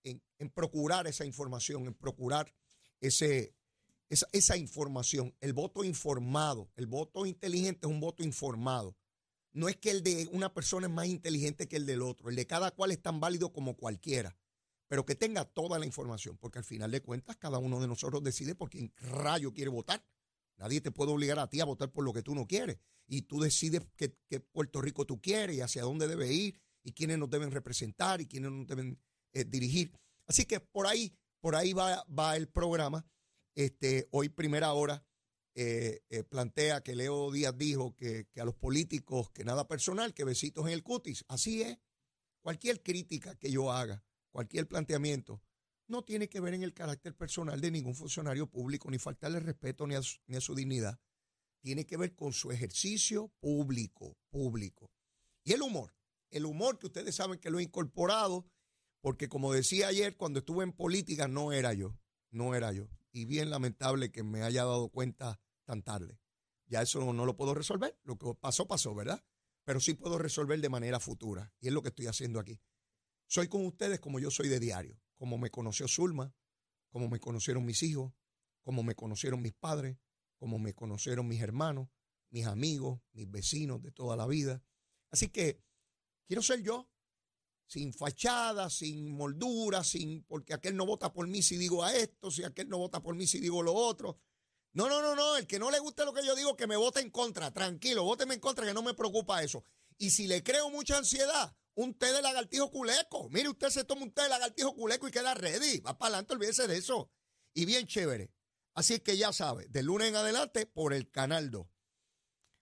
en, 0.03 0.51
procurar 0.55 1.07
esa 1.07 1.27
información, 1.27 1.87
en 1.87 1.93
procurar 1.93 2.51
ese, 2.99 3.55
esa, 4.09 4.57
información. 4.57 5.35
El 5.41 5.53
voto 5.53 5.85
informado, 5.85 6.71
el 6.77 6.87
voto 6.87 7.27
inteligente 7.27 7.87
es 7.87 7.93
un 7.93 8.01
voto 8.01 8.25
informado. 8.25 8.97
no 9.53 9.69
es 9.69 9.77
que 9.77 9.91
el 9.91 10.03
de 10.03 10.31
una 10.33 10.55
persona 10.55 10.87
es 10.87 10.93
más 10.95 11.09
inteligente 11.09 11.69
que 11.69 11.77
el 11.77 11.85
del 11.85 12.01
otro, 12.01 12.31
el 12.31 12.37
de 12.37 12.47
cada 12.47 12.71
cual 12.71 12.91
es 12.91 13.03
tan 13.03 13.21
válido 13.21 13.53
como 13.53 13.77
cualquiera, 13.77 14.35
pero 14.89 15.05
que 15.05 15.15
tenga 15.15 15.45
toda 15.45 15.79
la 15.79 15.85
información, 15.85 16.39
porque 16.39 16.59
al 16.59 16.65
final 16.65 16.91
de 16.91 17.03
cuentas 17.03 17.37
cada 17.37 17.59
uno 17.59 17.81
de 17.81 17.89
nosotros 17.89 18.23
decide 18.23 18.55
por 18.55 18.71
quién 18.71 18.95
rayo 18.97 19.53
quiere 19.53 19.69
votar. 19.69 20.03
Nadie 20.59 20.81
te 20.81 20.91
puede 20.91 21.13
obligar 21.13 21.39
a 21.39 21.49
ti 21.49 21.61
a 21.61 21.65
votar 21.65 21.93
por 21.93 22.05
lo 22.05 22.13
que 22.13 22.23
tú 22.23 22.35
no 22.35 22.47
quieres. 22.47 22.79
Y 23.07 23.23
tú 23.23 23.41
decides 23.41 23.83
qué, 23.97 24.09
Puerto 24.41 24.81
Rico 24.81 25.05
tú 25.07 25.21
quieres 25.21 25.57
y 25.57 25.61
hacia 25.61 25.83
dónde 25.83 26.09
debe 26.09 26.33
ir 26.33 26.61
y 26.83 26.93
quiénes 26.93 27.19
nos 27.19 27.31
deben 27.31 27.51
representar 27.51 28.21
y 28.21 28.27
quiénes 28.27 28.51
nos 28.51 28.67
deben 28.67 28.99
eh, 29.33 29.45
dirigir. 29.45 29.93
Así 30.27 30.45
que 30.45 30.61
por 30.61 30.87
ahí, 30.87 31.17
por 31.41 31.55
ahí 31.55 31.73
va, 31.73 32.05
va 32.07 32.37
el 32.37 32.49
programa. 32.49 33.07
Este, 33.55 34.09
hoy 34.11 34.29
primera 34.29 34.73
hora 34.73 35.07
eh, 35.55 36.03
eh, 36.11 36.25
plantea 36.25 36.83
que 36.83 36.95
Leo 36.95 37.31
Díaz 37.31 37.57
dijo 37.57 37.95
que, 37.97 38.27
que, 38.31 38.41
a 38.41 38.45
los 38.45 38.55
políticos 38.55 39.31
que 39.31 39.45
nada 39.45 39.67
personal, 39.67 40.13
que 40.15 40.25
besitos 40.25 40.67
en 40.67 40.73
el 40.73 40.83
cutis. 40.83 41.25
Así 41.29 41.63
es. 41.63 41.79
Cualquier 42.41 42.83
crítica 42.83 43.35
que 43.37 43.51
yo 43.51 43.73
haga, 43.73 44.05
cualquier 44.31 44.69
planteamiento, 44.69 45.43
no 45.89 46.03
tiene 46.05 46.29
que 46.29 46.41
ver 46.41 46.55
en 46.55 46.63
el 46.63 46.75
carácter 46.75 47.15
personal 47.15 47.61
de 47.61 47.71
ningún 47.71 47.95
funcionario 47.95 48.49
público, 48.49 48.91
ni 48.91 48.99
faltarle 48.99 49.41
respeto 49.41 49.87
ni 49.87 49.95
a, 49.95 50.03
su, 50.03 50.19
ni 50.27 50.37
a 50.37 50.41
su 50.41 50.55
dignidad. 50.55 50.99
Tiene 51.61 51.87
que 51.87 51.97
ver 51.97 52.15
con 52.15 52.33
su 52.33 52.51
ejercicio 52.51 53.33
público, 53.41 54.17
público. 54.31 54.91
Y 55.45 55.53
el 55.53 55.63
humor, 55.63 55.95
el 56.31 56.45
humor 56.45 56.79
que 56.79 56.87
ustedes 56.87 57.15
saben 57.15 57.39
que 57.39 57.51
lo 57.51 57.59
he 57.59 57.63
incorporado, 57.63 58.47
porque 59.01 59.29
como 59.29 59.53
decía 59.53 59.89
ayer, 59.89 60.17
cuando 60.17 60.41
estuve 60.41 60.65
en 60.65 60.73
política 60.73 61.29
no 61.29 61.53
era 61.53 61.73
yo, 61.73 61.99
no 62.31 62.55
era 62.55 62.73
yo. 62.73 62.89
Y 63.13 63.25
bien 63.25 63.51
lamentable 63.51 64.11
que 64.11 64.23
me 64.23 64.43
haya 64.43 64.65
dado 64.65 64.89
cuenta 64.89 65.41
tan 65.65 65.83
tarde. 65.83 66.21
Ya 66.67 66.83
eso 66.83 67.13
no 67.13 67.25
lo 67.25 67.37
puedo 67.37 67.55
resolver. 67.55 67.99
Lo 68.03 68.19
que 68.19 68.35
pasó, 68.35 68.67
pasó, 68.67 68.95
¿verdad? 68.95 69.25
Pero 69.65 69.81
sí 69.81 69.95
puedo 69.95 70.19
resolver 70.19 70.61
de 70.61 70.69
manera 70.69 71.01
futura. 71.01 71.53
Y 71.61 71.69
es 71.69 71.73
lo 71.73 71.83
que 71.83 71.89
estoy 71.89 72.07
haciendo 72.07 72.41
aquí. 72.41 72.61
Soy 73.27 73.49
con 73.49 73.65
ustedes 73.65 74.01
como 74.01 74.19
yo 74.19 74.31
soy 74.31 74.49
de 74.49 74.61
diario 74.61 75.01
como 75.17 75.39
me 75.39 75.51
conoció 75.51 75.89
Zulma, 75.89 76.35
como 76.91 77.09
me 77.09 77.21
conocieron 77.21 77.65
mis 77.65 77.83
hijos, 77.83 78.13
como 78.63 78.83
me 78.83 78.95
conocieron 78.95 79.43
mis 79.43 79.55
padres, 79.55 79.97
como 80.39 80.59
me 80.59 80.75
conocieron 80.75 81.29
mis 81.29 81.41
hermanos, 81.41 81.89
mis 82.31 82.47
amigos, 82.47 83.01
mis 83.13 83.31
vecinos 83.31 83.83
de 83.83 83.93
toda 83.93 84.17
la 84.17 84.27
vida. 84.27 84.63
Así 85.11 85.29
que 85.29 85.63
quiero 86.27 86.43
ser 86.43 86.63
yo, 86.63 86.89
sin 87.67 87.93
fachada, 87.93 88.71
sin 88.71 89.09
moldura, 89.09 89.83
sin 89.83 90.23
porque 90.25 90.55
aquel 90.55 90.77
no 90.77 90.87
vota 90.87 91.13
por 91.13 91.27
mí 91.27 91.43
si 91.43 91.57
digo 91.57 91.83
a 91.83 91.95
esto, 91.95 92.31
si 92.31 92.45
aquel 92.45 92.69
no 92.69 92.79
vota 92.79 93.03
por 93.03 93.15
mí 93.15 93.27
si 93.27 93.41
digo 93.41 93.63
lo 93.63 93.75
otro. 93.75 94.19
No, 94.73 94.89
no, 94.89 95.01
no, 95.01 95.17
no, 95.17 95.37
el 95.37 95.47
que 95.47 95.59
no 95.59 95.71
le 95.71 95.79
guste 95.79 96.05
lo 96.05 96.13
que 96.13 96.25
yo 96.25 96.35
digo, 96.37 96.55
que 96.55 96.67
me 96.67 96.77
vote 96.77 97.01
en 97.01 97.11
contra, 97.11 97.51
tranquilo, 97.51 98.05
vóteme 98.05 98.35
en 98.35 98.41
contra, 98.41 98.67
que 98.67 98.75
no 98.75 98.83
me 98.83 98.93
preocupa 98.93 99.43
eso. 99.43 99.65
Y 99.97 100.11
si 100.11 100.27
le 100.27 100.43
creo 100.43 100.69
mucha 100.69 100.99
ansiedad, 100.99 101.57
un 101.77 101.95
té 101.95 102.13
de 102.13 102.23
lagartijo 102.23 102.71
culeco. 102.71 103.29
Mire, 103.31 103.49
usted 103.51 103.69
se 103.69 103.85
toma 103.85 104.03
un 104.03 104.13
té 104.13 104.23
de 104.23 104.31
lagartijo 104.31 104.75
culeco 104.75 105.09
y 105.09 105.11
queda 105.11 105.35
ready. 105.35 105.81
Va 105.81 105.97
para 105.97 106.15
adelante, 106.15 106.35
olvídese 106.35 106.67
de 106.67 106.77
eso. 106.79 107.11
Y 107.55 107.65
bien 107.65 107.87
chévere. 107.87 108.33
Así 108.75 108.99
que 109.01 109.17
ya 109.17 109.33
sabe, 109.33 109.67
de 109.69 109.83
lunes 109.83 110.09
en 110.09 110.17
adelante 110.17 110.67
por 110.67 110.93
el 110.93 111.11
canal 111.11 111.51
2. 111.51 111.67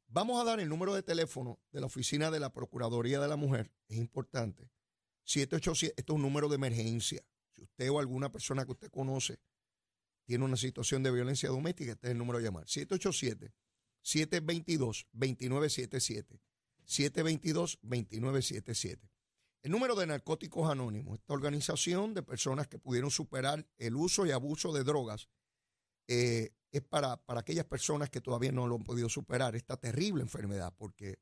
Vamos 0.08 0.40
a 0.40 0.44
dar 0.44 0.60
el 0.60 0.68
número 0.68 0.94
de 0.94 1.02
teléfono 1.02 1.60
de 1.72 1.80
la 1.80 1.86
oficina 1.86 2.30
de 2.30 2.38
la 2.38 2.52
Procuraduría 2.52 3.20
de 3.20 3.28
la 3.28 3.36
Mujer. 3.36 3.72
Es 3.88 3.96
importante. 3.96 4.70
787, 5.24 5.94
esto 5.96 6.12
es 6.12 6.16
un 6.16 6.22
número 6.22 6.48
de 6.48 6.56
emergencia. 6.56 7.24
Si 7.52 7.62
usted 7.62 7.90
o 7.90 7.98
alguna 7.98 8.30
persona 8.30 8.64
que 8.64 8.72
usted 8.72 8.90
conoce 8.90 9.40
tiene 10.24 10.44
una 10.44 10.56
situación 10.56 11.02
de 11.02 11.10
violencia 11.10 11.48
doméstica, 11.48 11.92
este 11.92 12.08
es 12.08 12.12
el 12.12 12.18
número 12.18 12.38
de 12.38 12.44
llamar. 12.44 12.68
787 12.68 13.52
722 14.02 15.06
2977. 15.12 16.40
722-2977. 16.86 18.98
El 19.62 19.70
número 19.70 19.94
de 19.94 20.06
Narcóticos 20.06 20.70
Anónimos, 20.70 21.18
esta 21.18 21.32
organización 21.32 22.12
de 22.12 22.22
personas 22.22 22.68
que 22.68 22.78
pudieron 22.78 23.10
superar 23.10 23.66
el 23.78 23.96
uso 23.96 24.26
y 24.26 24.30
abuso 24.30 24.72
de 24.72 24.84
drogas, 24.84 25.30
eh, 26.06 26.50
es 26.70 26.82
para, 26.82 27.16
para 27.16 27.40
aquellas 27.40 27.64
personas 27.64 28.10
que 28.10 28.20
todavía 28.20 28.52
no 28.52 28.66
lo 28.66 28.76
han 28.76 28.84
podido 28.84 29.08
superar, 29.08 29.56
esta 29.56 29.78
terrible 29.78 30.22
enfermedad, 30.22 30.74
porque 30.76 31.18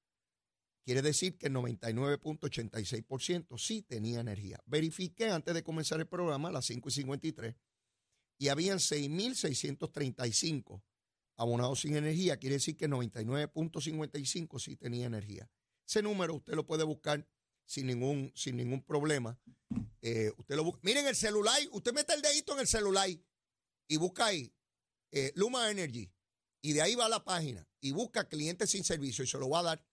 Quiere 0.86 1.02
decir 1.02 1.38
que 1.38 1.48
el 1.48 1.54
99.86% 1.54 3.60
sí 3.60 3.82
tenía 3.84 4.22
energía. 4.22 4.60
Verifiqué 4.66 5.30
antes 5.30 5.54
de 5.54 5.64
comenzar 5.64 6.00
el 6.00 6.08
programa 6.08 6.48
a 6.50 6.54
las 6.54 6.66
5 6.66 6.90
y 6.90 6.92
53 6.92 7.56
y 8.40 8.48
habían 8.48 8.80
6.635 8.80 10.82
abonados 11.40 11.82
sin 11.82 11.96
energía, 11.96 12.38
quiere 12.38 12.56
decir 12.56 12.76
que 12.76 12.90
99.55 12.90 14.60
sí 14.60 14.76
tenía 14.76 15.08
energía. 15.08 15.50
Ese 15.88 16.02
número 16.02 16.36
usted 16.36 16.54
lo 16.54 16.68
puede 16.68 16.84
buscar 16.84 17.26
sin 17.66 17.88
ningún, 17.88 18.32
sin 18.36 18.58
ningún 18.58 18.84
problema. 18.84 19.40
Eh, 20.02 20.32
usted 20.38 20.56
lo 20.56 20.78
Miren 20.82 21.08
el 21.08 21.16
celular, 21.16 21.58
usted 21.72 21.94
mete 21.94 22.14
el 22.14 22.22
dedito 22.22 22.54
en 22.54 22.60
el 22.60 22.68
celular 22.68 23.10
y 23.88 23.98
busca 23.98 24.28
ahí 24.28 24.54
eh, 25.12 25.32
Luma 25.36 25.72
Energy. 25.72 26.12
Y 26.62 26.74
de 26.74 26.82
ahí 26.82 26.96
va 26.96 27.06
a 27.06 27.10
la 27.10 27.24
página 27.24 27.66
y 27.80 27.92
busca 27.92 28.28
clientes 28.28 28.72
sin 28.72 28.84
servicio 28.84 29.24
y 29.24 29.28
se 29.28 29.38
lo 29.38 29.50
va 29.50 29.60
a 29.60 29.64
dar. 29.64 29.86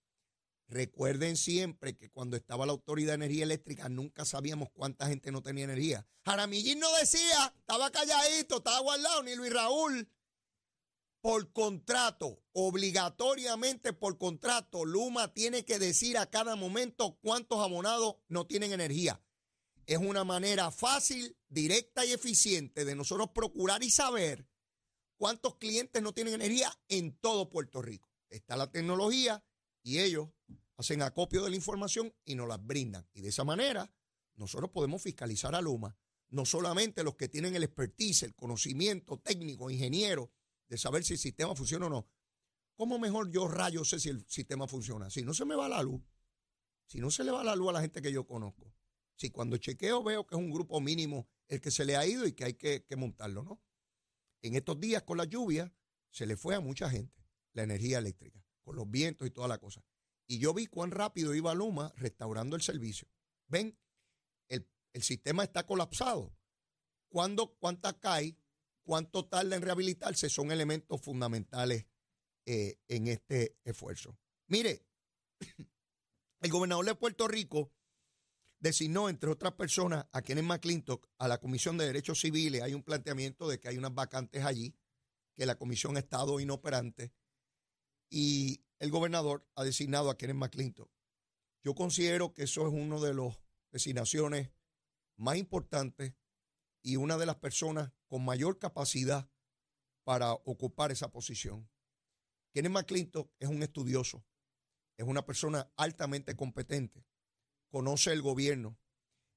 Recuerden 0.67 1.37
siempre 1.37 1.95
que 1.95 2.09
cuando 2.09 2.35
estaba 2.35 2.65
la 2.65 2.73
Autoridad 2.73 3.11
de 3.11 3.25
Energía 3.25 3.45
Eléctrica 3.45 3.87
nunca 3.87 4.25
sabíamos 4.25 4.69
cuánta 4.73 5.07
gente 5.07 5.31
no 5.31 5.41
tenía 5.41 5.63
energía. 5.63 6.05
Jaramillín 6.25 6.79
no 6.79 6.93
decía, 6.97 7.53
estaba 7.57 7.89
calladito, 7.89 8.57
estaba 8.57 8.79
guardado, 8.81 9.23
ni 9.23 9.33
Luis 9.35 9.53
Raúl 9.53 10.09
por 11.27 11.51
contrato, 11.51 12.41
obligatoriamente 12.53 13.91
por 13.91 14.17
contrato, 14.17 14.85
Luma 14.85 15.33
tiene 15.33 15.65
que 15.65 15.77
decir 15.77 16.17
a 16.17 16.29
cada 16.29 16.55
momento 16.55 17.19
cuántos 17.19 17.59
abonados 17.59 18.15
no 18.29 18.47
tienen 18.47 18.71
energía. 18.71 19.21
Es 19.85 19.97
una 19.97 20.23
manera 20.23 20.71
fácil, 20.71 21.35
directa 21.49 22.05
y 22.05 22.13
eficiente 22.13 22.85
de 22.85 22.95
nosotros 22.95 23.31
procurar 23.35 23.83
y 23.83 23.89
saber 23.89 24.47
cuántos 25.17 25.57
clientes 25.57 26.01
no 26.01 26.13
tienen 26.13 26.35
energía 26.35 26.71
en 26.87 27.17
todo 27.17 27.49
Puerto 27.49 27.81
Rico. 27.81 28.09
Está 28.29 28.55
la 28.55 28.71
tecnología 28.71 29.43
y 29.83 29.99
ellos 29.99 30.29
hacen 30.77 31.01
acopio 31.01 31.43
de 31.43 31.49
la 31.49 31.57
información 31.57 32.15
y 32.23 32.35
nos 32.35 32.47
la 32.47 32.55
brindan. 32.55 33.05
Y 33.13 33.19
de 33.19 33.27
esa 33.27 33.43
manera 33.43 33.93
nosotros 34.35 34.71
podemos 34.71 35.01
fiscalizar 35.01 35.55
a 35.55 35.61
Luma, 35.61 35.97
no 36.29 36.45
solamente 36.45 37.03
los 37.03 37.17
que 37.17 37.27
tienen 37.27 37.53
el 37.53 37.63
expertise, 37.63 38.23
el 38.23 38.33
conocimiento 38.33 39.19
técnico, 39.19 39.69
ingeniero, 39.69 40.31
de 40.67 40.77
saber 40.77 41.03
si 41.03 41.13
el 41.13 41.19
sistema 41.19 41.55
funciona 41.55 41.87
o 41.87 41.89
no. 41.89 42.07
¿Cómo 42.75 42.99
mejor 42.99 43.31
yo 43.31 43.47
rayo 43.47 43.83
sé 43.83 43.99
si 43.99 44.09
el 44.09 44.25
sistema 44.27 44.67
funciona? 44.67 45.09
Si 45.09 45.23
no 45.23 45.33
se 45.33 45.45
me 45.45 45.55
va 45.55 45.67
la 45.67 45.81
luz, 45.81 46.01
si 46.85 46.99
no 46.99 47.09
se 47.09 47.23
le 47.23 47.31
va 47.31 47.43
la 47.43 47.55
luz 47.55 47.69
a 47.69 47.73
la 47.73 47.81
gente 47.81 48.01
que 48.01 48.11
yo 48.11 48.25
conozco, 48.25 48.73
si 49.15 49.31
cuando 49.31 49.57
chequeo 49.57 50.03
veo 50.03 50.27
que 50.27 50.35
es 50.35 50.39
un 50.39 50.51
grupo 50.51 50.79
mínimo 50.79 51.27
el 51.47 51.59
que 51.59 51.71
se 51.71 51.85
le 51.85 51.95
ha 51.95 52.05
ido 52.05 52.27
y 52.27 52.33
que 52.33 52.45
hay 52.45 52.53
que, 52.53 52.85
montarlo, 52.95 53.41
¿no? 53.41 53.61
En 54.41 54.55
estos 54.55 54.79
días 54.79 55.03
con 55.03 55.17
la 55.17 55.25
lluvia 55.25 55.73
se 56.11 56.27
le 56.27 56.37
fue 56.37 56.55
a 56.55 56.59
mucha 56.59 56.89
gente 56.89 57.25
la 57.53 57.63
energía 57.63 57.97
eléctrica, 57.97 58.45
con 58.61 58.75
los 58.75 58.89
vientos 58.89 59.27
y 59.27 59.31
toda 59.31 59.47
la 59.47 59.57
cosa. 59.57 59.83
Y 60.27 60.37
yo 60.37 60.53
vi 60.53 60.67
cuán 60.67 60.91
rápido 60.91 61.33
iba 61.33 61.55
Luma 61.55 61.91
restaurando 61.95 62.55
el 62.55 62.61
servicio. 62.61 63.07
Ven, 63.47 63.75
el, 64.49 64.69
el 64.93 65.01
sistema 65.01 65.43
está 65.43 65.65
colapsado. 65.65 66.37
¿Cuándo, 67.07 67.55
¿Cuánta 67.57 67.99
cae 67.99 68.37
cuánto 68.87 69.25
tarda 69.25 69.57
en 69.57 69.61
rehabilitarse 69.61 70.29
son 70.29 70.49
elementos 70.49 71.01
fundamentales 71.01 71.85
eh, 72.45 72.79
en 72.87 73.07
este 73.07 73.57
esfuerzo. 73.65 74.17
Mire, 74.47 74.85
el 76.41 76.49
gobernador 76.49 76.85
de 76.85 76.95
Puerto 76.95 77.27
Rico 77.27 77.73
designó, 78.59 79.09
entre 79.09 79.29
otras 79.29 79.55
personas, 79.55 80.05
a 80.13 80.21
Kenneth 80.21 80.45
McClintock 80.45 81.09
a 81.17 81.27
la 81.27 81.41
Comisión 81.41 81.77
de 81.77 81.85
Derechos 81.85 82.21
Civiles. 82.21 82.61
Hay 82.61 82.73
un 82.73 82.81
planteamiento 82.81 83.49
de 83.49 83.59
que 83.59 83.67
hay 83.67 83.77
unas 83.77 83.93
vacantes 83.93 84.45
allí, 84.45 84.73
que 85.35 85.45
la 85.45 85.57
comisión 85.57 85.97
ha 85.97 85.99
estado 85.99 86.39
inoperante, 86.39 87.11
y 88.09 88.63
el 88.79 88.89
gobernador 88.89 89.45
ha 89.55 89.65
designado 89.65 90.09
a 90.09 90.17
Kenneth 90.17 90.37
McClintock. 90.37 90.89
Yo 91.61 91.75
considero 91.75 92.33
que 92.33 92.43
eso 92.43 92.65
es 92.65 92.73
uno 92.73 93.01
de 93.01 93.13
los 93.13 93.37
designaciones 93.69 94.49
más 95.17 95.35
importantes 95.35 96.13
y 96.87 96.95
una 96.95 97.17
de 97.17 97.25
las 97.25 97.35
personas 97.35 97.91
con 98.07 98.23
mayor 98.23 98.59
capacidad 98.59 99.29
para 100.05 100.31
ocupar 100.31 100.89
esa 100.89 101.11
posición. 101.11 101.69
Kenneth 102.53 102.71
McClintock 102.71 103.29
es 103.39 103.49
un 103.49 103.61
estudioso, 103.61 104.25
es 104.95 105.05
una 105.05 105.25
persona 105.25 105.69
altamente 105.75 106.37
competente, 106.37 107.05
conoce 107.69 108.13
el 108.13 108.21
gobierno, 108.21 108.79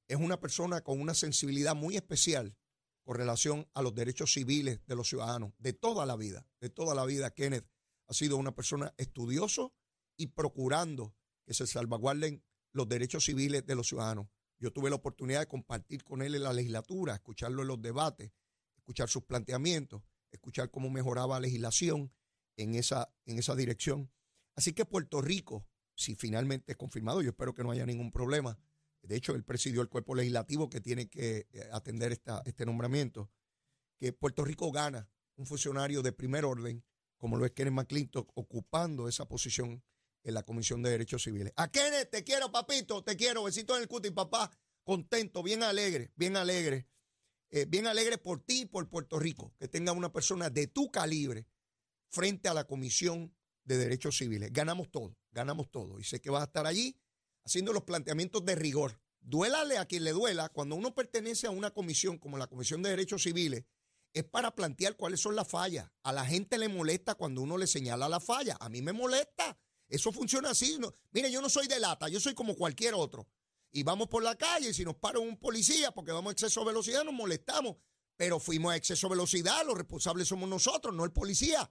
es 0.07 0.17
una 0.17 0.39
persona 0.39 0.83
con 0.83 1.01
una 1.01 1.13
sensibilidad 1.13 1.75
muy 1.75 1.97
especial 1.97 2.57
con 3.05 3.17
relación 3.17 3.69
a 3.75 3.83
los 3.83 3.97
derechos 3.97 4.33
civiles 4.33 4.87
de 4.87 4.95
los 4.95 5.09
ciudadanos, 5.09 5.53
de 5.59 5.73
toda 5.73 6.07
la 6.07 6.15
vida, 6.15 6.47
de 6.61 6.71
toda 6.71 6.95
la 6.95 7.05
vida. 7.05 7.33
Kenneth 7.33 7.69
ha 8.07 8.15
sido 8.15 8.37
una 8.37 8.55
persona 8.55 8.95
estudioso 8.97 9.75
y 10.17 10.29
procurando 10.29 11.17
que 11.45 11.55
se 11.55 11.67
salvaguarden 11.67 12.45
los 12.71 12.89
derechos 12.89 13.25
civiles 13.25 13.67
de 13.67 13.75
los 13.75 13.89
ciudadanos. 13.89 14.29
Yo 14.61 14.71
tuve 14.73 14.91
la 14.91 14.97
oportunidad 14.97 15.41
de 15.41 15.47
compartir 15.47 16.05
con 16.05 16.21
él 16.21 16.35
en 16.35 16.43
la 16.43 16.53
legislatura, 16.53 17.15
escucharlo 17.15 17.63
en 17.63 17.69
los 17.69 17.81
debates, 17.81 18.31
escuchar 18.77 19.09
sus 19.09 19.25
planteamientos, 19.25 20.03
escuchar 20.31 20.71
cómo 20.71 20.91
mejoraba 20.91 21.37
la 21.37 21.41
legislación 21.41 22.13
en 22.57 22.75
esa, 22.75 23.11
en 23.25 23.39
esa 23.39 23.57
dirección. 23.57 24.13
Así 24.55 24.75
que 24.75 24.85
Puerto 24.85 25.23
Rico, 25.23 25.67
si 25.95 26.15
finalmente 26.15 26.73
es 26.73 26.77
confirmado, 26.77 27.23
yo 27.23 27.31
espero 27.31 27.55
que 27.55 27.63
no 27.63 27.71
haya 27.71 27.87
ningún 27.87 28.13
problema. 28.13 28.59
De 29.03 29.17
hecho, 29.17 29.35
él 29.35 29.45
presidió 29.45 29.81
el 29.81 29.89
cuerpo 29.89 30.15
legislativo 30.15 30.69
que 30.69 30.83
tiene 30.83 31.09
que 31.09 31.49
eh, 31.53 31.69
atender 31.73 32.13
esta, 32.13 32.43
este 32.45 32.67
nombramiento. 32.67 33.31
Que 33.97 34.13
Puerto 34.13 34.45
Rico 34.45 34.71
gana 34.73 35.09
un 35.37 35.47
funcionario 35.47 36.03
de 36.03 36.13
primer 36.13 36.45
orden, 36.45 36.85
como 37.17 37.39
lo 37.39 37.47
es 37.47 37.53
Kenneth 37.53 37.73
McClintock, 37.73 38.31
ocupando 38.35 39.09
esa 39.09 39.27
posición 39.27 39.83
en 40.23 40.35
la 40.35 40.43
Comisión 40.43 40.83
de 40.83 40.91
Derechos 40.91 41.23
Civiles. 41.23 41.53
A 41.57 41.71
Kenneth, 41.71 42.11
te 42.11 42.25
quiero, 42.25 42.51
papito, 42.53 43.03
te 43.03 43.17
quiero. 43.17 43.45
Besito 43.45 43.77
en 43.77 43.83
el 43.83 43.89
cuti, 43.89 44.11
papá. 44.11 44.51
Contento, 44.83 45.43
bien 45.43 45.63
alegre, 45.63 46.13
bien 46.17 46.37
alegre. 46.37 46.87
Eh, 47.51 47.67
bien 47.67 47.87
alegre 47.87 48.17
por 48.17 48.41
ti 48.41 48.63
y 48.63 48.67
por 48.67 48.89
Puerto 48.89 49.19
Rico, 49.19 49.53
que 49.59 49.67
tenga 49.67 49.93
una 49.93 50.13
persona 50.13 50.51
de 50.51 50.69
tu 50.69 50.91
calibre 50.91 51.49
frente 52.09 52.49
a 52.49 52.55
la 52.55 52.65
Comisión 52.65 53.35
de 53.65 53.77
Derechos 53.77 54.19
Civiles. 54.19 54.53
Ganamos 54.53 54.91
todo, 54.91 55.17
ganamos 55.33 55.71
todo. 55.71 55.99
Y 55.99 56.05
sé 56.05 56.21
que 56.21 56.31
vas 56.31 56.43
a 56.43 56.47
estar 56.47 56.67
allí 56.67 56.97
haciendo 57.45 57.73
los 57.73 57.83
planteamientos 57.83 58.45
de 58.45 58.55
rigor. 58.55 59.01
Duélale 59.21 59.79
a 59.79 59.87
quien 59.87 60.05
le 60.05 60.13
duela, 60.13 60.49
cuando 60.49 60.77
uno 60.77 60.95
pertenece 60.95 61.47
a 61.47 61.51
una 61.51 61.71
comisión 61.73 62.19
como 62.19 62.39
la 62.39 62.47
Comisión 62.47 62.83
de 62.83 62.91
Derechos 62.91 63.25
Civiles, 63.25 63.65
es 64.13 64.25
para 64.25 64.55
plantear 64.55 64.97
cuáles 64.97 65.21
son 65.21 65.37
las 65.37 65.49
fallas. 65.49 65.91
A 66.03 66.13
la 66.13 66.25
gente 66.25 66.57
le 66.59 66.69
molesta 66.69 67.15
cuando 67.15 67.43
uno 67.43 67.59
le 67.59 67.67
señala 67.67 68.09
la 68.09 68.21
falla. 68.21 68.57
A 68.61 68.69
mí 68.69 68.83
me 68.83 68.93
molesta. 68.93 69.59
Eso 69.91 70.13
funciona 70.13 70.51
así. 70.51 70.79
mire, 71.11 71.31
yo 71.31 71.43
no 71.43 71.51
soy 71.51 71.67
de 71.67 71.81
lata, 71.81 72.09
yo 72.09 72.21
soy 72.21 72.33
como 72.33 72.55
cualquier 72.55 72.95
otro. 72.95 73.29
Y 73.73 73.83
vamos 73.83 74.09
por 74.09 74.23
la 74.23 74.37
calle 74.37 74.71
y 74.71 74.75
si 74.75 74.85
nos 74.85 74.97
para 74.97 75.19
un 75.19 75.37
policía 75.37 75.91
porque 75.93 76.13
vamos 76.13 76.31
a 76.31 76.33
exceso 76.33 76.61
de 76.61 76.67
velocidad, 76.67 77.05
nos 77.05 77.13
molestamos. 77.13 77.77
Pero 78.17 78.39
fuimos 78.39 78.73
a 78.73 78.77
exceso 78.77 79.09
de 79.09 79.15
velocidad, 79.15 79.67
los 79.67 79.77
responsables 79.77 80.29
somos 80.29 80.49
nosotros, 80.49 80.95
no 80.95 81.05
el 81.05 81.13
policía. 81.13 81.71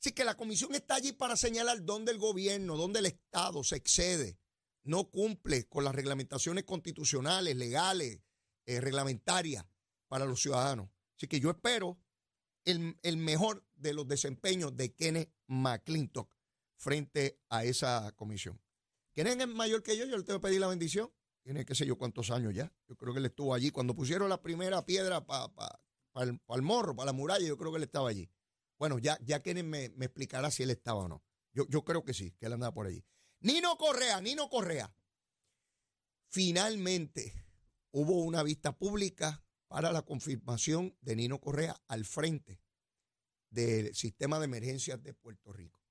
Así 0.00 0.12
que 0.12 0.24
la 0.24 0.36
comisión 0.36 0.74
está 0.74 0.96
allí 0.96 1.12
para 1.12 1.36
señalar 1.36 1.84
dónde 1.84 2.10
el 2.10 2.18
gobierno, 2.18 2.76
dónde 2.76 3.00
el 3.00 3.06
Estado 3.06 3.62
se 3.62 3.76
excede, 3.76 4.38
no 4.82 5.10
cumple 5.10 5.68
con 5.68 5.84
las 5.84 5.94
reglamentaciones 5.94 6.64
constitucionales, 6.64 7.54
legales, 7.56 8.20
eh, 8.66 8.80
reglamentarias 8.80 9.64
para 10.08 10.24
los 10.24 10.40
ciudadanos. 10.40 10.88
Así 11.16 11.28
que 11.28 11.38
yo 11.38 11.50
espero 11.50 11.98
el, 12.64 12.98
el, 13.02 13.16
mejor 13.16 13.64
de 13.76 13.92
los 13.92 14.08
desempeños 14.08 14.76
de 14.76 14.94
Kenneth 14.94 15.32
McClintock 15.46 16.34
frente 16.82 17.38
a 17.48 17.64
esa 17.64 18.12
comisión. 18.16 18.60
Kenneth 19.12 19.40
es 19.40 19.46
mayor 19.46 19.84
que 19.84 19.96
yo, 19.96 20.04
yo 20.04 20.16
le 20.16 20.24
tengo 20.24 20.40
que 20.40 20.48
pedir 20.48 20.60
la 20.60 20.66
bendición. 20.66 21.12
Tiene 21.44 21.64
qué 21.64 21.76
sé 21.76 21.86
yo 21.86 21.96
cuántos 21.96 22.30
años 22.32 22.52
ya. 22.54 22.72
Yo 22.88 22.96
creo 22.96 23.12
que 23.12 23.20
él 23.20 23.26
estuvo 23.26 23.54
allí. 23.54 23.70
Cuando 23.70 23.94
pusieron 23.94 24.28
la 24.28 24.42
primera 24.42 24.84
piedra 24.84 25.24
para 25.24 25.48
el, 26.16 26.62
morro, 26.62 26.96
para 26.96 27.06
la 27.06 27.12
muralla, 27.12 27.46
yo 27.46 27.56
creo 27.56 27.70
que 27.70 27.76
él 27.76 27.84
estaba 27.84 28.08
allí. 28.08 28.28
Bueno, 28.78 28.98
ya, 28.98 29.16
ya 29.22 29.40
Kenneth 29.42 29.64
me, 29.64 29.88
me 29.90 30.06
explicará 30.06 30.50
si 30.50 30.64
él 30.64 30.70
estaba 30.70 31.04
o 31.04 31.08
no. 31.08 31.22
Yo, 31.52 31.68
yo 31.68 31.84
creo 31.84 32.04
que 32.04 32.14
sí, 32.14 32.32
que 32.32 32.46
él 32.46 32.52
andaba 32.52 32.74
por 32.74 32.86
allí. 32.86 33.04
Nino 33.40 33.76
Correa, 33.76 34.20
Nino 34.20 34.48
Correa. 34.48 34.92
Finalmente 36.30 37.44
hubo 37.92 38.24
una 38.24 38.42
vista 38.42 38.76
pública 38.76 39.44
para 39.68 39.92
la 39.92 40.02
confirmación 40.02 40.96
de 41.00 41.14
Nino 41.14 41.40
Correa 41.40 41.80
al 41.86 42.04
frente 42.04 42.60
del 43.50 43.94
sistema 43.94 44.40
de 44.40 44.46
emergencias 44.46 45.00
de 45.00 45.14
Puerto 45.14 45.52
Rico. 45.52 45.81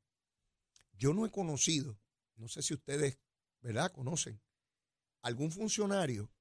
Yo 1.02 1.16
no 1.16 1.26
he 1.26 1.32
conocido, 1.32 2.00
no 2.36 2.48
sé 2.48 2.62
si 2.62 2.76
ustedes, 2.76 3.18
¿verdad?, 3.62 3.92
conocen 3.92 4.40
algún 5.24 5.52
funcionario 5.52 6.32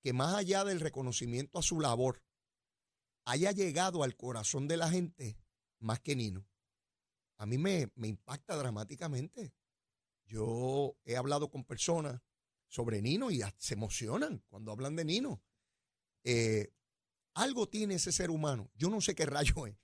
que 0.00 0.12
más 0.12 0.34
allá 0.34 0.64
del 0.64 0.80
reconocimiento 0.80 1.60
a 1.60 1.62
su 1.62 1.80
labor 1.80 2.20
haya 3.24 3.52
llegado 3.52 4.02
al 4.02 4.16
corazón 4.16 4.66
de 4.66 4.78
la 4.78 4.90
gente 4.90 5.38
más 5.78 6.00
que 6.00 6.16
Nino. 6.16 6.44
A 7.36 7.46
mí 7.46 7.56
me, 7.56 7.88
impacta 8.02 8.56
dramáticamente. 8.56 9.54
Yo 10.26 10.98
he 11.04 11.16
hablado 11.16 11.48
con 11.48 11.62
personas 11.62 12.20
sobre 12.66 13.00
Nino 13.00 13.30
y 13.30 13.42
se 13.58 13.74
emocionan 13.74 14.42
cuando 14.48 14.72
hablan 14.72 14.96
de 14.96 15.04
Nino. 15.04 15.40
Eh, 16.24 16.72
algo 17.34 17.68
tiene 17.68 17.94
ese 17.94 18.10
ser 18.10 18.30
humano, 18.30 18.72
yo 18.74 18.90
no 18.90 19.00
sé 19.00 19.14
qué 19.14 19.24
rayo 19.24 19.68
es, 19.68 19.78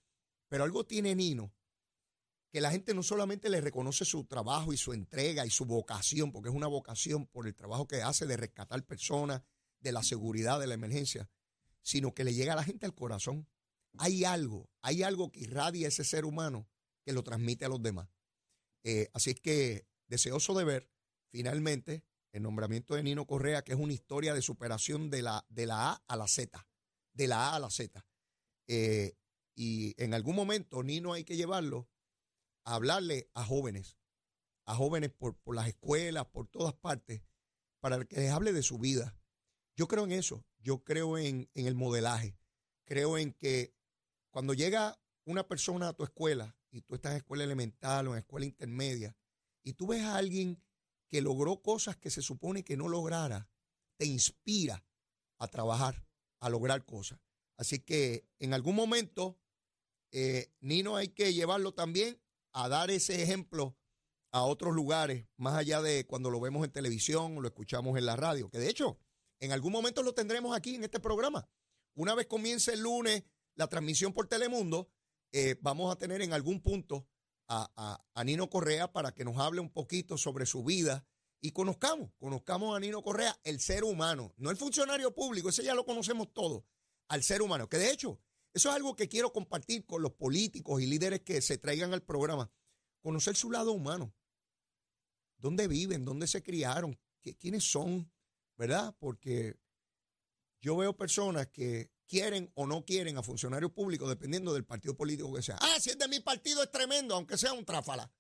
pero 0.49 0.65
algo 0.65 0.85
tiene 0.85 1.15
Nino 1.15 1.55
que 2.55 2.61
la 2.61 2.71
gente 2.71 2.95
no 2.95 3.03
solamente 3.03 3.51
le 3.51 3.61
reconoce 3.61 4.05
su 4.05 4.27
trabajo 4.27 4.73
y 4.73 4.77
su 4.77 4.93
entrega 4.93 5.45
y 5.45 5.51
su 5.51 5.65
vocación, 5.65 6.31
porque 6.31 6.51
es 6.51 6.55
una 6.55 6.69
vocación 6.69 7.27
por 7.27 7.49
el 7.49 7.55
trabajo 7.57 7.89
que 7.89 8.01
hace 8.01 8.27
de 8.27 8.37
rescatar 8.37 8.81
personas, 8.85 9.43
de 9.81 9.91
la 9.91 10.05
seguridad, 10.05 10.61
de 10.61 10.69
la 10.69 10.75
emergencia, 10.75 11.29
sino 11.83 12.15
que 12.15 12.23
le 12.23 12.33
llega 12.33 12.53
a 12.53 12.57
la 12.57 12.63
gente 12.63 12.87
al 12.87 12.95
corazón 12.95 13.49
hay 13.99 14.25
algo, 14.25 14.71
hay 14.83 15.03
algo 15.03 15.33
que 15.33 15.41
irradia 15.41 15.89
ese 15.89 16.05
ser 16.05 16.25
humano 16.25 16.69
que 17.05 17.13
lo 17.13 17.25
transmite 17.25 17.65
a 17.65 17.69
los 17.69 17.83
demás. 17.83 18.09
Eh, 18.85 19.09
así 19.15 19.31
es 19.31 19.41
que 19.41 19.89
deseoso 20.07 20.55
de 20.55 20.63
ver 20.63 20.89
finalmente 21.31 22.05
el 22.31 22.45
nombramiento 22.45 22.95
de 22.95 23.03
Nino 23.03 23.27
Correa, 23.27 23.63
que 23.63 23.73
es 23.73 23.81
una 23.81 23.95
historia 23.95 24.33
de 24.33 24.43
superación 24.43 25.11
de 25.11 25.23
la, 25.23 25.45
de 25.49 25.67
la 25.67 25.91
A 25.91 26.05
a 26.07 26.17
la 26.17 26.29
Z, 26.29 26.69
de 27.15 27.27
la 27.27 27.49
A 27.49 27.57
a 27.57 27.59
la 27.59 27.71
Z. 27.71 28.07
Eh, 28.69 29.17
y 29.57 30.01
en 30.01 30.15
algún 30.15 30.37
momento 30.37 30.85
Nino 30.85 31.15
hay 31.15 31.25
que 31.25 31.37
llevarlo 31.37 31.89
a 32.65 32.75
hablarle 32.75 33.31
a 33.35 33.45
jóvenes, 33.45 33.99
a 34.65 34.75
jóvenes 34.75 35.11
por, 35.11 35.37
las 35.55 35.69
escuelas, 35.69 36.27
por 36.27 36.49
todas 36.49 36.75
partes, 36.75 37.23
para 37.81 38.05
que 38.05 38.17
les 38.17 38.31
hable 38.31 38.53
de 38.53 38.63
su 38.63 38.79
vida. 38.79 39.17
Yo 39.77 39.89
creo 39.89 40.05
en 40.05 40.13
eso, 40.13 40.45
yo 40.59 40.83
creo 40.85 41.19
en, 41.19 41.51
en 41.55 41.67
el 41.67 41.75
modelaje, 41.75 42.37
creo 42.85 43.19
en 43.19 43.33
que 43.33 43.75
cuando 44.31 44.55
llega 44.55 44.99
una 45.25 45.47
persona 45.47 45.89
a 45.89 45.93
tu 45.93 46.05
escuela 46.05 46.57
y 46.71 46.83
tú 46.83 46.95
estás 46.95 47.13
en 47.13 47.19
escuela 47.19 47.45
elemental 47.45 48.09
o 48.09 48.13
en 48.13 48.19
escuela 48.19 48.47
intermedia 48.47 49.17
y 49.63 49.75
tú 49.75 49.89
ves 49.89 50.03
a 50.03 50.17
alguien 50.17 50.63
que 51.09 51.23
logró 51.23 51.63
cosas 51.63 51.97
que 51.97 52.11
se 52.11 52.23
supone 52.23 52.65
que 52.65 52.77
no 52.77 52.89
lograra, 52.89 53.49
te 53.97 54.07
inspira 54.07 54.85
a 55.39 55.49
trabajar, 55.49 56.07
a 56.41 56.49
lograr 56.49 56.85
cosas. 56.85 57.21
Así 57.57 57.79
que 57.79 58.27
en 58.39 58.53
algún 58.53 58.75
momento, 58.75 59.39
eh, 60.11 60.53
Nino 60.61 60.97
hay 60.97 61.09
que 61.09 61.33
llevarlo 61.33 61.73
también 61.73 62.21
a 62.55 62.69
dar 62.69 62.91
ese 62.91 63.23
ejemplo 63.23 63.77
a 64.33 64.43
otros 64.43 64.75
lugares, 64.75 65.27
más 65.37 65.55
allá 65.55 65.83
de 65.83 66.07
cuando 66.07 66.31
lo 66.31 66.41
vemos 66.41 66.65
en 66.65 66.73
televisión 66.73 67.41
lo 67.41 67.47
escuchamos 67.47 67.99
en 67.99 68.07
la 68.07 68.17
radio, 68.17 68.49
que 68.51 68.59
de 68.59 68.69
hecho, 68.69 68.99
en 69.41 69.53
algún 69.53 69.73
momento 69.73 70.03
lo 70.03 70.15
tendremos 70.15 70.57
aquí 70.57 70.75
en 70.75 70.85
este 70.85 70.99
programa. 70.99 71.49
Una 71.95 72.15
vez 72.15 72.27
comience 72.27 72.73
el 72.73 72.81
lunes 72.81 73.25
la 73.55 73.69
transmisión 73.69 74.13
por 74.13 74.27
Telemundo, 74.27 74.91
eh, 75.33 75.57
vamos 75.61 75.93
a 75.93 75.99
tener 75.99 76.23
en 76.23 76.33
algún 76.33 76.61
punto 76.61 77.09
a, 77.49 78.25
Nino 78.25 78.49
Correa 78.49 78.93
para 78.93 79.13
que 79.13 79.25
nos 79.25 79.39
hable 79.39 79.61
un 79.61 79.71
poquito 79.71 80.17
sobre 80.17 80.47
su 80.47 80.65
vida 80.65 81.07
y 81.41 81.53
conozcamos, 81.53 82.11
conozcamos 82.19 82.77
a 82.77 82.81
Nino 82.81 83.03
Correa, 83.03 83.39
el 83.45 83.61
ser 83.61 83.85
humano, 83.85 84.33
no 84.37 84.51
el 84.51 84.57
funcionario 84.57 85.15
público, 85.15 85.51
ese 85.51 85.63
ya 85.63 85.75
lo 85.75 85.85
conocemos 85.85 86.33
todos, 86.33 86.65
al 87.09 87.23
ser 87.23 87.43
humano, 87.43 87.69
que 87.69 87.79
de 87.79 87.91
hecho, 87.91 88.19
eso 88.55 88.69
es 88.69 88.75
algo 88.75 88.95
que 88.95 89.09
quiero 89.09 89.33
compartir 89.33 89.85
con 89.85 90.01
los 90.01 90.13
políticos 90.13 90.81
y 90.81 90.87
líderes 90.87 91.21
que 91.21 91.43
se 91.43 91.59
traigan 91.59 91.93
al 91.93 92.03
programa, 92.03 92.51
conocer 93.01 93.35
su 93.35 93.51
lado 93.51 93.73
humano, 93.73 94.15
dónde 95.39 95.67
viven, 95.69 96.05
dónde 96.05 96.29
se 96.29 96.43
criaron, 96.43 96.99
quiénes 97.39 97.71
son, 97.71 98.11
¿verdad? 98.57 98.97
Porque 99.01 99.59
yo 100.61 100.77
veo 100.77 100.97
personas 100.97 101.49
que 101.49 101.91
quieren 102.07 102.51
o 102.55 102.67
no 102.67 102.85
quieren 102.85 103.19
a 103.19 103.23
funcionarios 103.23 103.73
públicos 103.73 104.09
dependiendo 104.09 104.55
del 104.55 104.65
partido 104.65 104.97
político 104.97 105.35
que 105.35 105.43
sea. 105.43 105.59
Ah, 105.61 105.77
si 105.81 105.91
es 105.91 105.99
de 105.99 106.09
mi 106.09 106.21
partido 106.21 106.63
es 106.63 106.71
tremendo, 106.71 107.17
aunque 107.17 107.37
sea 107.37 107.53
un 107.53 107.65
tráfala, 107.65 108.11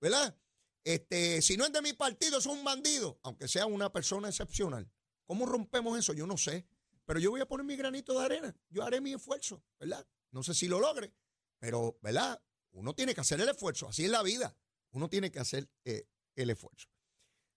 ¿verdad? 0.00 0.36
Este, 0.84 1.42
si 1.42 1.56
no 1.56 1.66
es 1.66 1.72
de 1.72 1.82
mi 1.82 1.92
partido 1.92 2.38
es 2.38 2.46
un 2.46 2.64
bandido, 2.64 3.20
aunque 3.22 3.46
sea 3.46 3.66
una 3.66 3.92
persona 3.92 4.28
excepcional. 4.28 4.90
¿Cómo 5.26 5.46
rompemos 5.46 5.98
eso? 5.98 6.12
Yo 6.12 6.26
no 6.26 6.36
sé, 6.36 6.66
pero 7.04 7.18
yo 7.20 7.30
voy 7.30 7.40
a 7.40 7.46
poner 7.46 7.66
mi 7.66 7.76
granito 7.76 8.18
de 8.18 8.24
arena, 8.24 8.56
yo 8.70 8.82
haré 8.84 9.00
mi 9.00 9.12
esfuerzo, 9.12 9.62
¿verdad? 9.78 10.06
No 10.30 10.42
sé 10.42 10.54
si 10.54 10.68
lo 10.68 10.80
logre, 10.80 11.12
pero, 11.58 11.98
¿verdad? 12.02 12.42
Uno 12.72 12.94
tiene 12.94 13.14
que 13.14 13.20
hacer 13.20 13.40
el 13.40 13.48
esfuerzo, 13.48 13.88
así 13.88 14.04
es 14.04 14.10
la 14.10 14.22
vida, 14.22 14.56
uno 14.92 15.08
tiene 15.08 15.30
que 15.30 15.38
hacer 15.40 15.70
eh, 15.84 16.06
el 16.36 16.50
esfuerzo. 16.50 16.88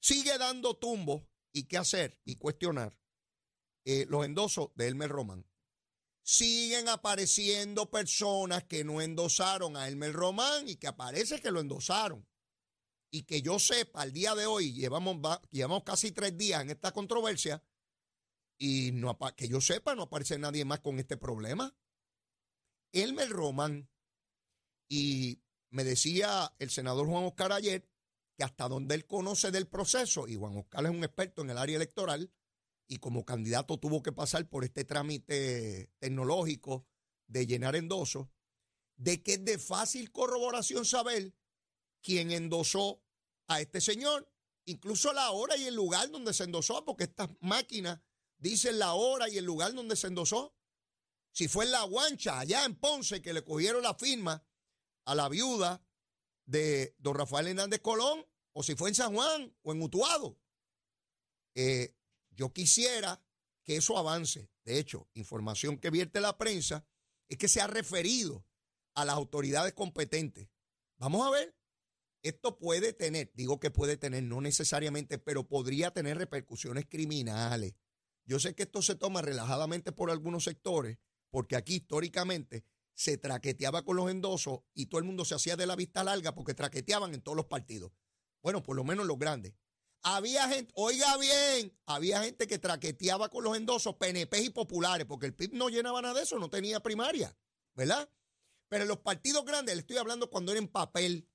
Sigue 0.02 0.38
dando 0.38 0.76
tumbo 0.78 1.28
y 1.54 1.64
qué 1.66 1.78
hacer 1.78 2.20
y 2.26 2.36
cuestionar 2.36 2.98
eh, 3.86 4.06
los 4.10 4.26
endosos 4.26 4.70
de 4.76 4.88
Elmer 4.88 5.10
Román. 5.10 5.46
siguen 6.24 6.90
apareciendo 6.90 7.90
personas 7.92 8.64
que 8.64 8.84
no 8.84 9.00
endosaron 9.02 9.78
a 9.78 9.88
Elmer 9.88 10.12
Román 10.12 10.68
y 10.68 10.76
que 10.78 10.88
aparece 10.88 11.40
que 11.40 11.52
lo 11.52 11.60
endosaron. 11.60 12.28
Y 13.12 13.24
que 13.24 13.42
yo 13.42 13.60
sepa, 13.60 14.02
al 14.02 14.12
día 14.12 14.36
de 14.36 14.46
hoy, 14.48 14.74
llevamos, 14.74 15.18
va- 15.18 15.42
llevamos 15.52 15.84
casi 15.84 16.12
tres 16.12 16.36
días 16.38 16.62
en 16.64 16.72
esta 16.72 16.92
controversia, 16.92 17.64
y 18.58 18.92
no, 18.92 19.18
que 19.36 19.48
yo 19.48 19.62
sepa, 19.62 19.96
no 19.96 20.04
aparece 20.04 20.38
nadie 20.38 20.66
más 20.66 20.80
con 20.80 21.00
este 21.00 21.18
problema. 21.18 21.76
Elmer 22.92 23.30
Román, 23.30 23.90
y 24.88 25.42
me 25.70 25.84
decía 25.84 26.54
el 26.60 26.70
senador 26.70 27.08
Juan 27.08 27.26
Oscar 27.26 27.52
ayer, 27.52 27.90
que 28.38 28.44
hasta 28.44 28.68
donde 28.68 28.96
él 28.96 29.06
conoce 29.06 29.52
del 29.52 29.68
proceso, 29.68 30.28
y 30.28 30.36
Juan 30.36 30.58
Oscar 30.58 30.86
es 30.86 30.92
un 30.92 31.04
experto 31.04 31.42
en 31.42 31.50
el 31.50 31.58
área 31.58 31.76
electoral, 31.76 32.32
y 32.88 32.98
como 32.98 33.26
candidato 33.26 33.80
tuvo 33.80 34.04
que 34.04 34.12
pasar 34.12 34.48
por 34.48 34.64
este 34.64 34.86
trámite 34.86 35.92
tecnológico 36.00 36.86
de 37.28 37.48
llenar 37.48 37.76
endosos, 37.76 38.28
de 38.96 39.24
que 39.24 39.34
es 39.34 39.46
de 39.46 39.58
fácil 39.58 40.12
corroboración 40.12 40.86
saber 40.86 41.34
quién 42.02 42.32
endosó 42.32 43.02
a 43.48 43.60
este 43.60 43.82
señor, 43.82 44.32
incluso 44.66 45.12
la 45.14 45.32
hora 45.32 45.58
y 45.58 45.66
el 45.66 45.76
lugar 45.76 46.10
donde 46.12 46.34
se 46.34 46.44
endosó, 46.44 46.86
porque 46.86 47.06
estas 47.06 47.30
máquinas 47.42 48.00
dicen 48.50 48.80
la 48.80 48.94
hora 48.94 49.30
y 49.30 49.38
el 49.38 49.46
lugar 49.46 49.74
donde 49.74 49.96
se 49.96 50.08
endosó. 50.08 50.56
Si 51.32 51.48
fue 51.48 51.66
en 51.66 51.72
La 51.72 51.84
Guancha, 51.84 52.40
allá 52.40 52.64
en 52.66 52.76
Ponce, 52.76 53.22
que 53.22 53.34
le 53.34 53.44
cogieron 53.44 53.84
la 53.84 53.96
firma 53.96 54.46
a 55.06 55.16
la 55.16 55.28
viuda 55.30 55.86
de 56.46 56.96
don 57.00 57.16
Rafael 57.16 57.48
Hernández 57.48 57.82
Colón, 57.82 58.26
o 58.54 58.64
si 58.64 58.76
fue 58.76 58.90
en 58.90 58.96
San 58.96 59.14
Juan 59.14 59.54
o 59.64 59.74
en 59.74 59.82
Utuado. 59.82 60.40
Eh, 61.56 61.96
yo 62.32 62.54
quisiera 62.54 63.22
que 63.64 63.78
eso 63.78 63.98
avance. 63.98 64.50
De 64.64 64.80
hecho, 64.80 65.10
información 65.14 65.78
que 65.78 65.90
vierte 65.90 66.22
la 66.22 66.38
prensa 66.38 66.86
es 67.28 67.38
que 67.38 67.48
se 67.48 67.62
ha 67.62 67.68
referido 67.68 68.46
a 68.94 69.06
las 69.06 69.16
autoridades 69.16 69.74
competentes. 69.74 70.48
Vamos 70.98 71.26
a 71.26 71.32
ver, 71.32 71.56
esto 72.22 72.58
puede 72.58 72.94
tener, 72.94 73.32
digo 73.36 73.60
que 73.60 73.72
puede 73.72 73.98
tener, 73.98 74.24
no 74.24 74.42
necesariamente, 74.42 75.18
pero 75.18 75.48
podría 75.48 75.92
tener 75.92 76.18
repercusiones 76.18 76.86
criminales. 76.86 77.76
Yo 78.26 78.40
sé 78.40 78.56
que 78.56 78.64
esto 78.64 78.82
se 78.82 78.96
toma 78.96 79.22
relajadamente 79.22 79.92
por 79.92 80.12
algunos 80.12 80.44
sectores, 80.44 80.98
porque 81.30 81.56
aquí 81.56 81.76
históricamente 81.76 82.66
se 82.94 83.18
traqueteaba 83.18 83.84
con 83.84 83.98
los 83.98 84.10
endosos 84.10 84.62
y 84.74 84.88
todo 84.88 85.00
el 85.00 85.06
mundo 85.06 85.26
se 85.26 85.36
hacía 85.36 85.56
de 85.56 85.68
la 85.68 85.76
vista 85.76 86.04
larga 86.04 86.34
porque 86.34 86.54
traqueteaban 86.54 87.14
en 87.14 87.22
todos 87.22 87.36
los 87.36 87.46
partidos. 87.46 87.92
Bueno, 88.42 88.64
por 88.64 88.76
lo 88.76 88.84
menos 88.84 89.06
los 89.06 89.20
grandes. 89.20 89.54
Había 90.02 90.48
gente, 90.48 90.72
oiga 90.76 91.18
bien, 91.18 91.76
había 91.88 92.24
gente 92.24 92.48
que 92.48 92.60
traqueteaba 92.60 93.30
con 93.30 93.44
los 93.44 93.58
endosos, 93.58 93.96
PNP 93.96 94.40
y 94.40 94.50
populares, 94.52 95.08
porque 95.08 95.26
el 95.26 95.34
PIB 95.34 95.54
no 95.54 95.70
llenaba 95.70 96.02
nada 96.02 96.14
de 96.14 96.22
eso, 96.22 96.38
no 96.38 96.50
tenía 96.50 96.80
primaria, 96.80 97.36
¿verdad? 97.74 98.08
Pero 98.70 98.86
los 98.86 99.00
partidos 99.00 99.46
grandes, 99.46 99.76
le 99.76 99.82
estoy 99.82 99.98
hablando 99.98 100.30
cuando 100.30 100.52
era 100.52 100.60
en 100.60 100.68
papel, 100.68 101.28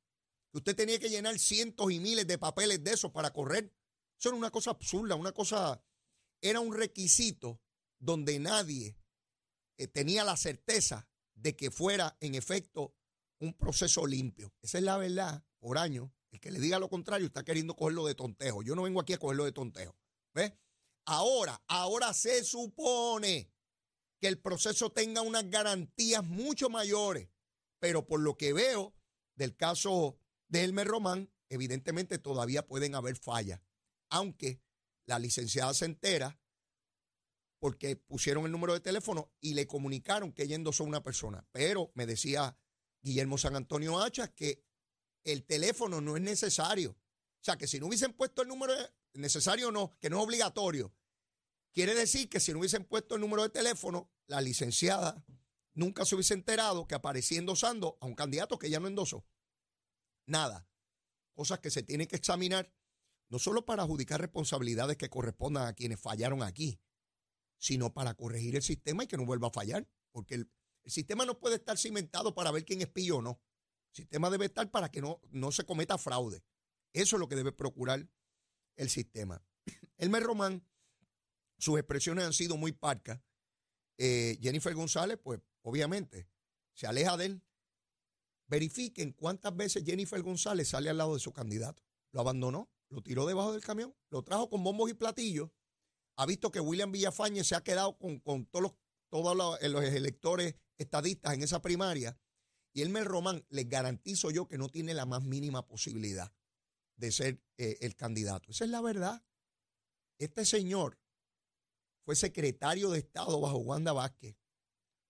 que 0.52 0.58
usted 0.58 0.76
tenía 0.76 0.98
que 0.98 1.08
llenar 1.08 1.38
cientos 1.38 1.90
y 1.90 1.98
miles 1.98 2.26
de 2.26 2.38
papeles 2.38 2.82
de 2.82 2.92
esos 2.92 3.10
para 3.10 3.32
correr. 3.32 3.72
Eso 4.18 4.28
era 4.28 4.38
una 4.38 4.50
cosa 4.50 4.70
absurda, 4.70 5.14
una 5.14 5.32
cosa, 5.32 5.82
era 6.40 6.60
un 6.60 6.74
requisito 6.74 7.60
donde 7.98 8.38
nadie 8.38 8.96
eh, 9.76 9.86
tenía 9.86 10.24
la 10.24 10.36
certeza 10.36 11.08
de 11.34 11.56
que 11.56 11.70
fuera 11.70 12.16
en 12.20 12.34
efecto 12.34 12.94
un 13.40 13.54
proceso 13.54 14.06
limpio. 14.06 14.52
Esa 14.62 14.78
es 14.78 14.84
la 14.84 14.98
verdad, 14.98 15.44
por 15.58 15.78
año. 15.78 16.12
El 16.30 16.40
que 16.40 16.50
le 16.50 16.60
diga 16.60 16.78
lo 16.78 16.88
contrario 16.88 17.26
está 17.26 17.44
queriendo 17.44 17.74
cogerlo 17.74 18.06
de 18.06 18.14
tontejo. 18.14 18.62
Yo 18.62 18.74
no 18.74 18.82
vengo 18.82 19.00
aquí 19.00 19.14
a 19.14 19.18
cogerlo 19.18 19.44
de 19.44 19.52
tontejo. 19.52 19.96
¿Ves? 20.34 20.52
Ahora, 21.06 21.62
ahora 21.66 22.12
se 22.14 22.44
supone 22.44 23.50
que 24.20 24.28
el 24.28 24.38
proceso 24.38 24.92
tenga 24.92 25.22
unas 25.22 25.48
garantías 25.50 26.22
mucho 26.22 26.68
mayores, 26.68 27.28
pero 27.80 28.06
por 28.06 28.20
lo 28.20 28.36
que 28.36 28.52
veo 28.52 28.94
del 29.34 29.56
caso 29.56 30.18
de 30.48 30.62
Elmer 30.64 30.86
Román, 30.86 31.32
evidentemente 31.48 32.18
todavía 32.18 32.66
pueden 32.66 32.94
haber 32.94 33.16
fallas, 33.16 33.60
aunque 34.10 34.60
la 35.10 35.18
licenciada 35.18 35.74
se 35.74 35.86
entera 35.86 36.40
porque 37.58 37.96
pusieron 37.96 38.46
el 38.46 38.52
número 38.52 38.74
de 38.74 38.80
teléfono 38.80 39.32
y 39.40 39.54
le 39.54 39.66
comunicaron 39.66 40.32
que 40.32 40.44
ella 40.44 40.54
endosó 40.54 40.84
una 40.84 41.02
persona. 41.02 41.44
Pero 41.50 41.90
me 41.94 42.06
decía 42.06 42.56
Guillermo 43.02 43.36
San 43.36 43.56
Antonio 43.56 43.98
Hachas 44.00 44.30
que 44.30 44.64
el 45.24 45.44
teléfono 45.44 46.00
no 46.00 46.16
es 46.16 46.22
necesario. 46.22 46.92
O 46.92 47.42
sea, 47.42 47.58
que 47.58 47.66
si 47.66 47.80
no 47.80 47.86
hubiesen 47.88 48.12
puesto 48.12 48.42
el 48.42 48.48
número 48.48 48.74
de- 48.76 48.88
necesario, 49.14 49.72
no, 49.72 49.98
que 49.98 50.08
no 50.08 50.18
es 50.18 50.24
obligatorio. 50.24 50.94
Quiere 51.72 51.94
decir 51.94 52.28
que 52.28 52.38
si 52.38 52.52
no 52.52 52.60
hubiesen 52.60 52.84
puesto 52.84 53.16
el 53.16 53.20
número 53.20 53.42
de 53.42 53.50
teléfono, 53.50 54.12
la 54.28 54.40
licenciada 54.40 55.24
nunca 55.74 56.04
se 56.04 56.14
hubiese 56.14 56.34
enterado 56.34 56.86
que 56.86 56.94
aparecía 56.94 57.38
endosando 57.40 57.98
a 58.00 58.06
un 58.06 58.14
candidato 58.14 58.58
que 58.60 58.68
ella 58.68 58.78
no 58.78 58.86
endosó. 58.86 59.26
Nada. 60.26 60.68
Cosas 61.34 61.58
que 61.58 61.70
se 61.70 61.82
tienen 61.82 62.06
que 62.06 62.16
examinar, 62.16 62.72
no 63.30 63.38
solo 63.38 63.64
para 63.64 63.84
adjudicar 63.84 64.20
responsabilidades 64.20 64.96
que 64.96 65.08
correspondan 65.08 65.66
a 65.68 65.72
quienes 65.72 66.00
fallaron 66.00 66.42
aquí, 66.42 66.80
sino 67.58 67.94
para 67.94 68.14
corregir 68.14 68.56
el 68.56 68.62
sistema 68.62 69.04
y 69.04 69.06
que 69.06 69.16
no 69.16 69.24
vuelva 69.24 69.48
a 69.48 69.52
fallar. 69.52 69.88
Porque 70.10 70.34
el, 70.34 70.50
sistema 70.84 71.24
no 71.24 71.38
puede 71.38 71.56
estar 71.56 71.78
cimentado 71.78 72.34
para 72.34 72.50
ver 72.50 72.64
quién 72.64 72.80
es 72.80 72.88
pillo 72.88 73.18
o 73.18 73.22
no. 73.22 73.40
El 73.92 73.96
sistema 73.96 74.30
debe 74.30 74.46
estar 74.46 74.70
para 74.70 74.90
que 74.90 75.00
no, 75.00 75.20
no 75.30 75.52
se 75.52 75.64
cometa 75.64 75.96
fraude. 75.96 76.42
Eso 76.92 77.16
es 77.16 77.20
lo 77.20 77.28
que 77.28 77.36
debe 77.36 77.52
procurar 77.52 78.08
el 78.76 78.90
sistema. 78.90 79.40
Elmer 79.98 80.24
Román, 80.24 80.66
sus 81.58 81.78
expresiones 81.78 82.24
han 82.24 82.32
sido 82.32 82.56
muy 82.56 82.72
parcas. 82.72 83.20
Eh, 83.98 84.38
Jennifer 84.40 84.74
González, 84.74 85.18
pues 85.22 85.40
obviamente, 85.62 86.28
se 86.72 86.88
aleja 86.88 87.16
de 87.16 87.26
él. 87.26 87.42
Verifiquen 88.48 89.12
cuántas 89.12 89.54
veces 89.54 89.84
Jennifer 89.84 90.20
González 90.22 90.68
sale 90.68 90.90
al 90.90 90.98
lado 90.98 91.14
de 91.14 91.20
su 91.20 91.32
candidato. 91.32 91.84
Lo 92.10 92.20
abandonó, 92.20 92.68
lo 92.90 93.02
tiró 93.02 93.26
debajo 93.26 93.52
del 93.52 93.62
camión, 93.62 93.94
lo 94.10 94.22
trajo 94.22 94.50
con 94.50 94.62
bombos 94.62 94.90
y 94.90 94.94
platillos. 94.94 95.50
Ha 96.16 96.26
visto 96.26 96.50
que 96.50 96.60
William 96.60 96.92
Villafañe 96.92 97.44
se 97.44 97.54
ha 97.54 97.62
quedado 97.62 97.96
con, 97.96 98.18
con 98.20 98.44
todos, 98.46 98.62
los, 98.62 98.72
todos 99.08 99.36
los, 99.36 99.62
los 99.62 99.84
electores 99.84 100.56
estadistas 100.76 101.34
en 101.34 101.42
esa 101.42 101.62
primaria. 101.62 102.18
Y 102.72 102.82
Elmer 102.82 103.04
Román, 103.04 103.44
les 103.48 103.68
garantizo 103.68 104.30
yo 104.30 104.46
que 104.46 104.58
no 104.58 104.68
tiene 104.68 104.94
la 104.94 105.06
más 105.06 105.22
mínima 105.22 105.66
posibilidad 105.66 106.32
de 106.96 107.10
ser 107.10 107.42
eh, 107.56 107.78
el 107.80 107.96
candidato. 107.96 108.50
Esa 108.50 108.64
es 108.64 108.70
la 108.70 108.80
verdad. 108.80 109.24
Este 110.18 110.44
señor 110.44 111.00
fue 112.04 112.14
secretario 112.14 112.90
de 112.90 112.98
Estado 112.98 113.40
bajo 113.40 113.58
Wanda 113.58 113.92
Vázquez. 113.92 114.36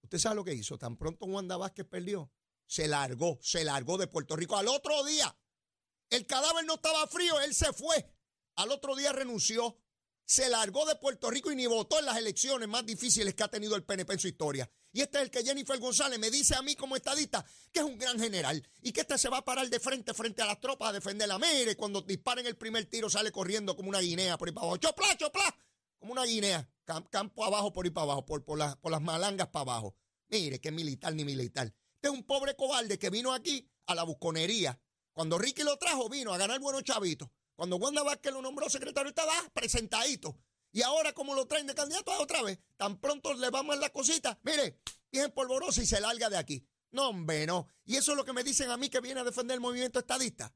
Usted 0.02 0.18
sabe 0.18 0.36
lo 0.36 0.44
que 0.44 0.54
hizo. 0.54 0.78
Tan 0.78 0.96
pronto 0.96 1.26
Wanda 1.26 1.56
Vázquez 1.56 1.86
perdió, 1.86 2.32
se 2.66 2.88
largó, 2.88 3.38
se 3.42 3.64
largó 3.64 3.98
de 3.98 4.06
Puerto 4.06 4.36
Rico. 4.36 4.56
Al 4.56 4.68
otro 4.68 5.04
día, 5.04 5.36
el 6.10 6.26
cadáver 6.26 6.64
no 6.64 6.74
estaba 6.74 7.06
frío, 7.06 7.40
él 7.40 7.54
se 7.54 7.72
fue. 7.72 8.06
Al 8.56 8.70
otro 8.72 8.94
día 8.96 9.12
renunció, 9.12 9.78
se 10.24 10.48
largó 10.48 10.84
de 10.86 10.96
Puerto 10.96 11.30
Rico 11.30 11.50
y 11.50 11.56
ni 11.56 11.66
votó 11.66 11.98
en 11.98 12.04
las 12.04 12.16
elecciones 12.18 12.68
más 12.68 12.84
difíciles 12.86 13.34
que 13.34 13.42
ha 13.42 13.48
tenido 13.48 13.74
el 13.76 13.84
PNP 13.84 14.12
en 14.12 14.18
su 14.18 14.28
historia. 14.28 14.70
Y 14.92 15.00
este 15.02 15.18
es 15.18 15.24
el 15.24 15.30
que 15.30 15.44
Jennifer 15.44 15.78
González 15.78 16.18
me 16.18 16.30
dice 16.30 16.54
a 16.56 16.62
mí 16.62 16.74
como 16.74 16.96
estadista 16.96 17.44
que 17.72 17.78
es 17.80 17.84
un 17.86 17.96
gran 17.96 18.18
general 18.18 18.60
y 18.82 18.92
que 18.92 19.02
este 19.02 19.16
se 19.18 19.28
va 19.28 19.38
a 19.38 19.44
parar 19.44 19.68
de 19.70 19.78
frente 19.80 20.12
frente 20.14 20.42
a 20.42 20.46
las 20.46 20.60
tropas 20.60 20.90
a 20.90 20.92
defender 20.92 21.28
la 21.28 21.38
mire. 21.38 21.76
Cuando 21.76 22.00
disparen 22.02 22.46
el 22.46 22.56
primer 22.56 22.86
tiro 22.86 23.08
sale 23.08 23.30
corriendo 23.32 23.76
como 23.76 23.88
una 23.88 24.00
guinea 24.00 24.36
por 24.36 24.48
ahí 24.48 24.54
para 24.54 24.64
abajo. 24.66 24.76
¡Chopla, 24.78 25.16
chopla! 25.16 25.56
Como 25.98 26.12
una 26.12 26.24
guinea. 26.24 26.68
Cam- 26.86 27.08
campo 27.08 27.44
abajo 27.44 27.72
por 27.72 27.84
ahí 27.84 27.90
para 27.92 28.04
abajo, 28.04 28.26
por, 28.26 28.44
por, 28.44 28.58
las- 28.58 28.76
por 28.76 28.90
las 28.90 29.00
malangas 29.00 29.48
para 29.48 29.62
abajo. 29.62 29.96
Mire, 30.28 30.60
que 30.60 30.70
militar 30.72 31.14
ni 31.14 31.24
militar. 31.24 31.66
Este 31.94 32.08
es 32.08 32.10
un 32.10 32.24
pobre 32.24 32.56
cobarde 32.56 32.98
que 32.98 33.10
vino 33.10 33.32
aquí 33.32 33.68
a 33.86 33.94
la 33.94 34.02
busconería. 34.02 34.80
Cuando 35.20 35.36
Ricky 35.36 35.64
lo 35.64 35.76
trajo, 35.76 36.08
vino 36.08 36.32
a 36.32 36.38
ganar 36.38 36.58
buenos 36.60 36.82
chavitos. 36.82 37.28
Cuando 37.54 37.76
Wanda 37.76 38.02
Vázquez 38.02 38.32
lo 38.32 38.40
nombró 38.40 38.70
secretario 38.70 39.12
de 39.12 39.20
Estado, 39.20 39.50
presentadito. 39.52 40.38
Y 40.72 40.80
ahora, 40.80 41.12
como 41.12 41.34
lo 41.34 41.46
traen 41.46 41.66
de 41.66 41.74
candidato 41.74 42.10
otra 42.18 42.42
vez, 42.42 42.58
tan 42.78 42.98
pronto 42.98 43.34
le 43.34 43.50
vamos 43.50 43.76
a 43.76 43.78
la 43.80 43.90
cosita. 43.90 44.38
Mire, 44.44 44.80
bien 45.12 45.30
polvoroso 45.32 45.82
y 45.82 45.84
se 45.84 46.00
larga 46.00 46.30
de 46.30 46.38
aquí. 46.38 46.66
No, 46.92 47.10
hombre, 47.10 47.44
no. 47.46 47.66
Y 47.84 47.96
eso 47.96 48.12
es 48.12 48.16
lo 48.16 48.24
que 48.24 48.32
me 48.32 48.42
dicen 48.42 48.70
a 48.70 48.78
mí 48.78 48.88
que 48.88 49.02
viene 49.02 49.20
a 49.20 49.24
defender 49.24 49.56
el 49.56 49.60
movimiento 49.60 49.98
estadista. 49.98 50.54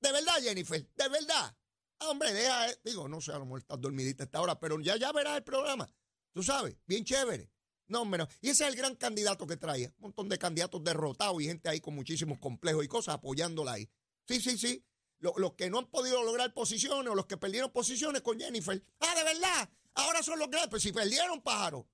De 0.00 0.12
verdad, 0.12 0.36
Jennifer, 0.42 0.86
de 0.94 1.08
verdad. 1.08 1.56
Ah, 2.00 2.10
Hombre, 2.10 2.34
deja, 2.34 2.68
eh, 2.68 2.78
digo, 2.84 3.08
no 3.08 3.22
sé, 3.22 3.32
a 3.32 3.38
lo 3.38 3.46
mejor 3.46 3.60
estás 3.60 3.80
dormidita 3.80 4.24
a 4.24 4.26
esta 4.26 4.42
hora, 4.42 4.60
pero 4.60 4.78
ya, 4.80 4.98
ya 4.98 5.12
verás 5.12 5.38
el 5.38 5.44
programa. 5.44 5.88
Tú 6.34 6.42
sabes, 6.42 6.76
bien 6.84 7.06
chévere. 7.06 7.50
No, 7.88 8.04
no. 8.04 8.28
Y 8.42 8.50
ese 8.50 8.64
es 8.64 8.70
el 8.70 8.76
gran 8.76 8.94
candidato 8.96 9.46
que 9.46 9.56
trae. 9.56 9.86
Un 9.96 10.00
montón 10.02 10.28
de 10.28 10.38
candidatos 10.38 10.84
derrotados 10.84 11.40
y 11.42 11.46
gente 11.46 11.68
ahí 11.68 11.80
con 11.80 11.94
muchísimos 11.94 12.38
complejos 12.38 12.84
y 12.84 12.88
cosas 12.88 13.14
apoyándola 13.14 13.72
ahí. 13.72 13.88
Sí, 14.26 14.40
sí, 14.40 14.58
sí. 14.58 14.84
Lo- 15.20 15.34
Los, 15.38 15.54
que 15.54 15.68
no 15.70 15.78
han 15.78 15.86
podido 15.90 16.22
lograr 16.22 16.52
posiciones 16.54 17.10
o 17.10 17.14
los 17.14 17.26
que 17.26 17.36
perdieron 17.36 17.72
posiciones 17.72 18.22
con 18.22 18.38
Jennifer. 18.38 18.82
Ah, 19.00 19.14
de 19.16 19.24
verdad. 19.24 19.70
Ahora 19.94 20.22
son 20.22 20.38
los 20.38 20.48
grandes. 20.50 20.70
Pues 20.70 20.82
si 20.82 20.92
perdieron, 20.92 21.40
pájaro. 21.42 21.88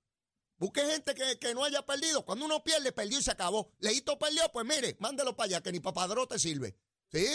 Busque 0.57 0.81
gente 0.85 1.15
que, 1.15 1.39
que 1.39 1.53
no 1.53 1.63
haya 1.63 1.85
perdido. 1.85 2.23
Cuando 2.23 2.45
uno 2.45 2.63
pierde, 2.63 2.91
perdió 2.91 3.19
y 3.19 3.23
se 3.23 3.31
acabó. 3.31 3.71
Leito 3.79 4.17
perdió, 4.19 4.43
pues 4.51 4.65
mire, 4.65 4.95
mándelo 4.99 5.35
para 5.35 5.45
allá, 5.47 5.61
que 5.63 5.71
ni 5.71 5.79
papadrote 5.79 6.37
sirve. 6.39 6.77
¿Sí? 7.11 7.25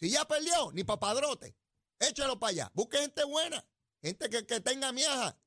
Si 0.00 0.10
ya 0.10 0.26
perdió, 0.26 0.70
ni 0.72 0.82
papadrote. 0.84 1.54
Échalo 1.98 2.38
para 2.40 2.50
allá. 2.50 2.72
Busque 2.74 2.98
gente 2.98 3.22
buena. 3.24 3.64
Gente 4.02 4.28
que, 4.28 4.44
que 4.46 4.60
tenga 4.60 4.92
miaja. 4.92 5.38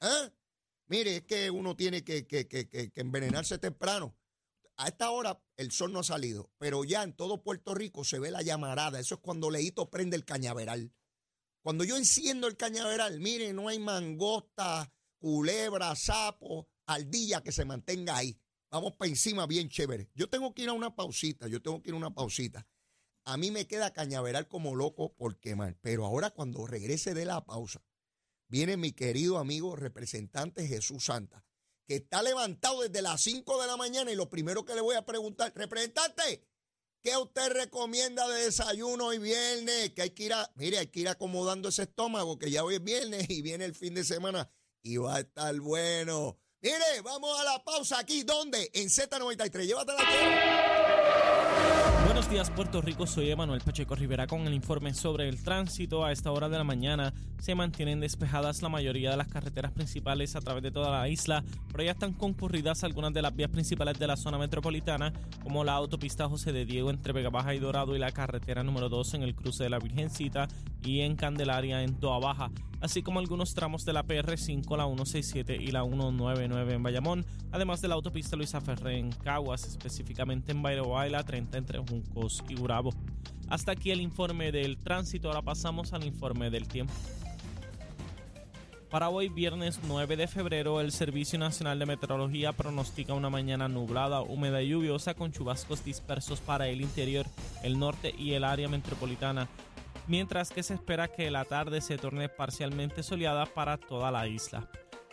¿eh? 0.00 0.30
Mire, 0.88 1.16
es 1.16 1.22
que 1.24 1.50
uno 1.50 1.76
tiene 1.76 2.04
que, 2.04 2.26
que, 2.26 2.46
que, 2.46 2.68
que, 2.68 2.92
envenenarse 2.94 3.58
temprano. 3.58 4.16
A 4.76 4.88
esta 4.88 5.10
hora 5.10 5.42
el 5.56 5.72
sol 5.72 5.92
no 5.92 6.00
ha 6.00 6.04
salido, 6.04 6.50
pero 6.58 6.84
ya 6.84 7.02
en 7.02 7.14
todo 7.14 7.42
Puerto 7.42 7.74
Rico 7.74 8.04
se 8.04 8.18
ve 8.18 8.30
la 8.30 8.42
llamarada. 8.42 9.00
Eso 9.00 9.16
es 9.16 9.20
cuando 9.20 9.50
Leito 9.50 9.90
prende 9.90 10.16
el 10.16 10.24
cañaveral. 10.24 10.92
Cuando 11.62 11.82
yo 11.82 11.96
enciendo 11.96 12.46
el 12.46 12.56
cañaveral, 12.56 13.18
mire, 13.18 13.52
no 13.52 13.68
hay 13.68 13.78
mangosta, 13.78 14.92
culebra, 15.18 15.96
sapo, 15.96 16.68
ardilla 16.86 17.42
que 17.42 17.52
se 17.52 17.64
mantenga 17.64 18.16
ahí. 18.16 18.38
Vamos 18.70 18.94
para 18.96 19.08
encima 19.08 19.46
bien 19.46 19.68
chévere. 19.68 20.10
Yo 20.14 20.28
tengo 20.28 20.54
que 20.54 20.62
ir 20.62 20.68
a 20.68 20.74
una 20.74 20.94
pausita, 20.94 21.48
yo 21.48 21.60
tengo 21.62 21.82
que 21.82 21.90
ir 21.90 21.94
a 21.94 21.98
una 21.98 22.14
pausita. 22.14 22.68
A 23.24 23.36
mí 23.36 23.50
me 23.50 23.66
queda 23.66 23.92
cañaveral 23.92 24.46
como 24.46 24.76
loco 24.76 25.14
por 25.16 25.40
quemar, 25.40 25.76
pero 25.80 26.04
ahora 26.04 26.30
cuando 26.30 26.66
regrese 26.66 27.14
de 27.14 27.24
la 27.24 27.44
pausa, 27.44 27.82
viene 28.48 28.76
mi 28.76 28.92
querido 28.92 29.38
amigo 29.38 29.76
representante 29.76 30.66
Jesús 30.66 31.06
Santa, 31.06 31.44
que 31.86 31.96
está 31.96 32.22
levantado 32.22 32.82
desde 32.82 33.02
las 33.02 33.20
5 33.22 33.60
de 33.60 33.66
la 33.66 33.76
mañana 33.76 34.10
y 34.10 34.16
lo 34.16 34.28
primero 34.28 34.64
que 34.64 34.74
le 34.74 34.80
voy 34.80 34.96
a 34.96 35.04
preguntar, 35.04 35.52
representante, 35.54 36.44
¿qué 37.02 37.16
usted 37.16 37.52
recomienda 37.52 38.28
de 38.28 38.44
desayuno 38.44 39.06
hoy 39.06 39.18
viernes? 39.18 39.92
Que 39.92 40.02
hay 40.02 40.10
que 40.10 40.24
ir 40.24 40.32
a, 40.32 40.50
mire, 40.56 40.78
hay 40.78 40.88
que 40.88 41.00
ir 41.00 41.08
acomodando 41.08 41.68
ese 41.68 41.82
estómago, 41.82 42.38
que 42.38 42.50
ya 42.50 42.64
hoy 42.64 42.76
es 42.76 42.82
viernes 42.82 43.30
y 43.30 43.42
viene 43.42 43.64
el 43.64 43.74
fin 43.74 43.94
de 43.94 44.04
semana 44.04 44.50
y 44.82 44.96
va 44.96 45.16
a 45.16 45.20
estar 45.20 45.54
bueno. 45.60 46.38
Mire, 46.60 47.00
vamos 47.04 47.38
a 47.38 47.44
la 47.44 47.62
pausa 47.62 47.98
aquí, 47.98 48.22
¿dónde? 48.22 48.70
En 48.74 48.88
Z93, 48.88 49.66
llévatela 49.66 50.85
Buenos 52.26 52.48
días 52.48 52.56
Puerto 52.56 52.82
Rico, 52.82 53.06
soy 53.06 53.30
Emanuel 53.30 53.60
Pacheco 53.60 53.94
Rivera 53.94 54.26
con 54.26 54.40
el 54.48 54.52
informe 54.52 54.92
sobre 54.94 55.28
el 55.28 55.40
tránsito. 55.44 56.04
A 56.04 56.10
esta 56.10 56.32
hora 56.32 56.48
de 56.48 56.58
la 56.58 56.64
mañana 56.64 57.14
se 57.38 57.54
mantienen 57.54 58.00
despejadas 58.00 58.62
la 58.62 58.68
mayoría 58.68 59.12
de 59.12 59.16
las 59.16 59.28
carreteras 59.28 59.70
principales 59.70 60.34
a 60.34 60.40
través 60.40 60.64
de 60.64 60.72
toda 60.72 60.90
la 60.90 61.08
isla, 61.08 61.44
pero 61.70 61.84
ya 61.84 61.92
están 61.92 62.14
concurridas 62.14 62.82
algunas 62.82 63.12
de 63.12 63.22
las 63.22 63.36
vías 63.36 63.50
principales 63.50 63.96
de 64.00 64.08
la 64.08 64.16
zona 64.16 64.38
metropolitana, 64.38 65.12
como 65.44 65.62
la 65.62 65.74
autopista 65.74 66.28
José 66.28 66.52
de 66.52 66.64
Diego 66.64 66.90
entre 66.90 67.12
Vega 67.12 67.30
Baja 67.30 67.54
y 67.54 67.60
Dorado 67.60 67.94
y 67.94 68.00
la 68.00 68.10
carretera 68.10 68.64
número 68.64 68.88
2 68.88 69.14
en 69.14 69.22
el 69.22 69.36
cruce 69.36 69.62
de 69.62 69.70
la 69.70 69.78
Virgencita 69.78 70.48
y 70.82 71.02
en 71.02 71.14
Candelaria 71.14 71.84
en 71.84 71.94
Toa 71.94 72.18
Baja, 72.18 72.50
así 72.80 73.02
como 73.02 73.20
algunos 73.20 73.54
tramos 73.54 73.84
de 73.84 73.92
la 73.92 74.04
PR5, 74.04 74.76
la 74.76 74.86
167 74.86 75.56
y 75.60 75.68
la 75.68 75.82
199 75.82 76.74
en 76.74 76.82
Bayamón, 76.82 77.26
además 77.52 77.80
de 77.80 77.88
la 77.88 77.94
autopista 77.94 78.36
Luisa 78.36 78.60
Ferré 78.60 78.98
en 78.98 79.10
Caguas, 79.10 79.66
específicamente 79.66 80.52
en 80.52 80.62
Bayroa 80.62 81.06
y 81.06 81.10
la 81.10 81.24
30 81.24 81.58
entre 81.58 81.78
Y 82.48 82.54
Gurabo. 82.54 82.94
Hasta 83.48 83.72
aquí 83.72 83.90
el 83.90 84.00
informe 84.00 84.50
del 84.50 84.78
tránsito, 84.78 85.28
ahora 85.28 85.42
pasamos 85.42 85.92
al 85.92 86.04
informe 86.04 86.50
del 86.50 86.66
tiempo. 86.66 86.94
Para 88.90 89.10
hoy, 89.10 89.28
viernes 89.28 89.80
9 89.86 90.16
de 90.16 90.26
febrero, 90.26 90.80
el 90.80 90.92
Servicio 90.92 91.38
Nacional 91.38 91.78
de 91.78 91.86
Meteorología 91.86 92.52
pronostica 92.52 93.12
una 93.12 93.28
mañana 93.28 93.68
nublada, 93.68 94.22
húmeda 94.22 94.62
y 94.62 94.68
lluviosa 94.70 95.12
con 95.14 95.32
chubascos 95.32 95.84
dispersos 95.84 96.40
para 96.40 96.68
el 96.68 96.80
interior, 96.80 97.26
el 97.62 97.78
norte 97.78 98.14
y 98.16 98.32
el 98.32 98.44
área 98.44 98.68
metropolitana, 98.68 99.48
mientras 100.06 100.50
que 100.50 100.62
se 100.62 100.74
espera 100.74 101.08
que 101.08 101.30
la 101.30 101.44
tarde 101.44 101.80
se 101.82 101.98
torne 101.98 102.28
parcialmente 102.28 103.02
soleada 103.02 103.44
para 103.44 103.76
toda 103.76 104.10
la 104.10 104.26
isla. 104.26 104.70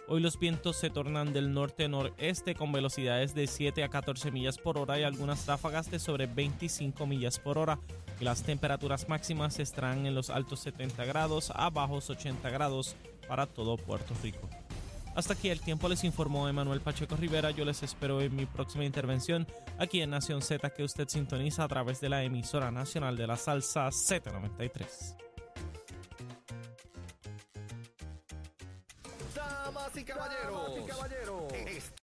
Hoy 0.09 0.19
los 0.21 0.37
vientos 0.37 0.75
se 0.75 0.89
tornan 0.89 1.31
del 1.31 1.53
norte-noreste 1.53 2.55
con 2.55 2.73
velocidades 2.73 3.33
de 3.33 3.47
7 3.47 3.83
a 3.83 3.89
14 3.89 4.31
millas 4.31 4.57
por 4.57 4.77
hora 4.77 4.99
y 4.99 5.03
algunas 5.03 5.45
ráfagas 5.47 5.89
de 5.89 5.97
sobre 5.97 6.27
25 6.27 7.05
millas 7.07 7.39
por 7.39 7.57
hora. 7.57 7.79
Las 8.19 8.43
temperaturas 8.43 9.07
máximas 9.07 9.59
estarán 9.59 10.05
en 10.05 10.13
los 10.13 10.29
altos 10.29 10.59
70 10.59 11.05
grados 11.05 11.53
a 11.55 11.69
bajos 11.69 12.09
80 12.09 12.49
grados 12.49 12.97
para 13.29 13.47
todo 13.47 13.77
Puerto 13.77 14.13
Rico. 14.21 14.49
Hasta 15.15 15.33
aquí 15.33 15.49
el 15.49 15.61
tiempo 15.61 15.87
les 15.87 16.03
informó 16.03 16.49
Emanuel 16.49 16.81
Pacheco 16.81 17.15
Rivera. 17.15 17.51
Yo 17.51 17.63
les 17.63 17.81
espero 17.81 18.19
en 18.21 18.35
mi 18.35 18.45
próxima 18.45 18.83
intervención 18.83 19.47
aquí 19.77 20.01
en 20.01 20.09
Nación 20.09 20.41
Z 20.41 20.69
que 20.71 20.83
usted 20.83 21.07
sintoniza 21.07 21.63
a 21.63 21.67
través 21.69 22.01
de 22.01 22.09
la 22.09 22.23
emisora 22.23 22.71
nacional 22.71 23.15
de 23.15 23.27
la 23.27 23.37
salsa 23.37 23.87
Z93. 23.87 25.32
Damas 29.93 29.97
y 29.97 30.05
caballeros, 30.05 32.02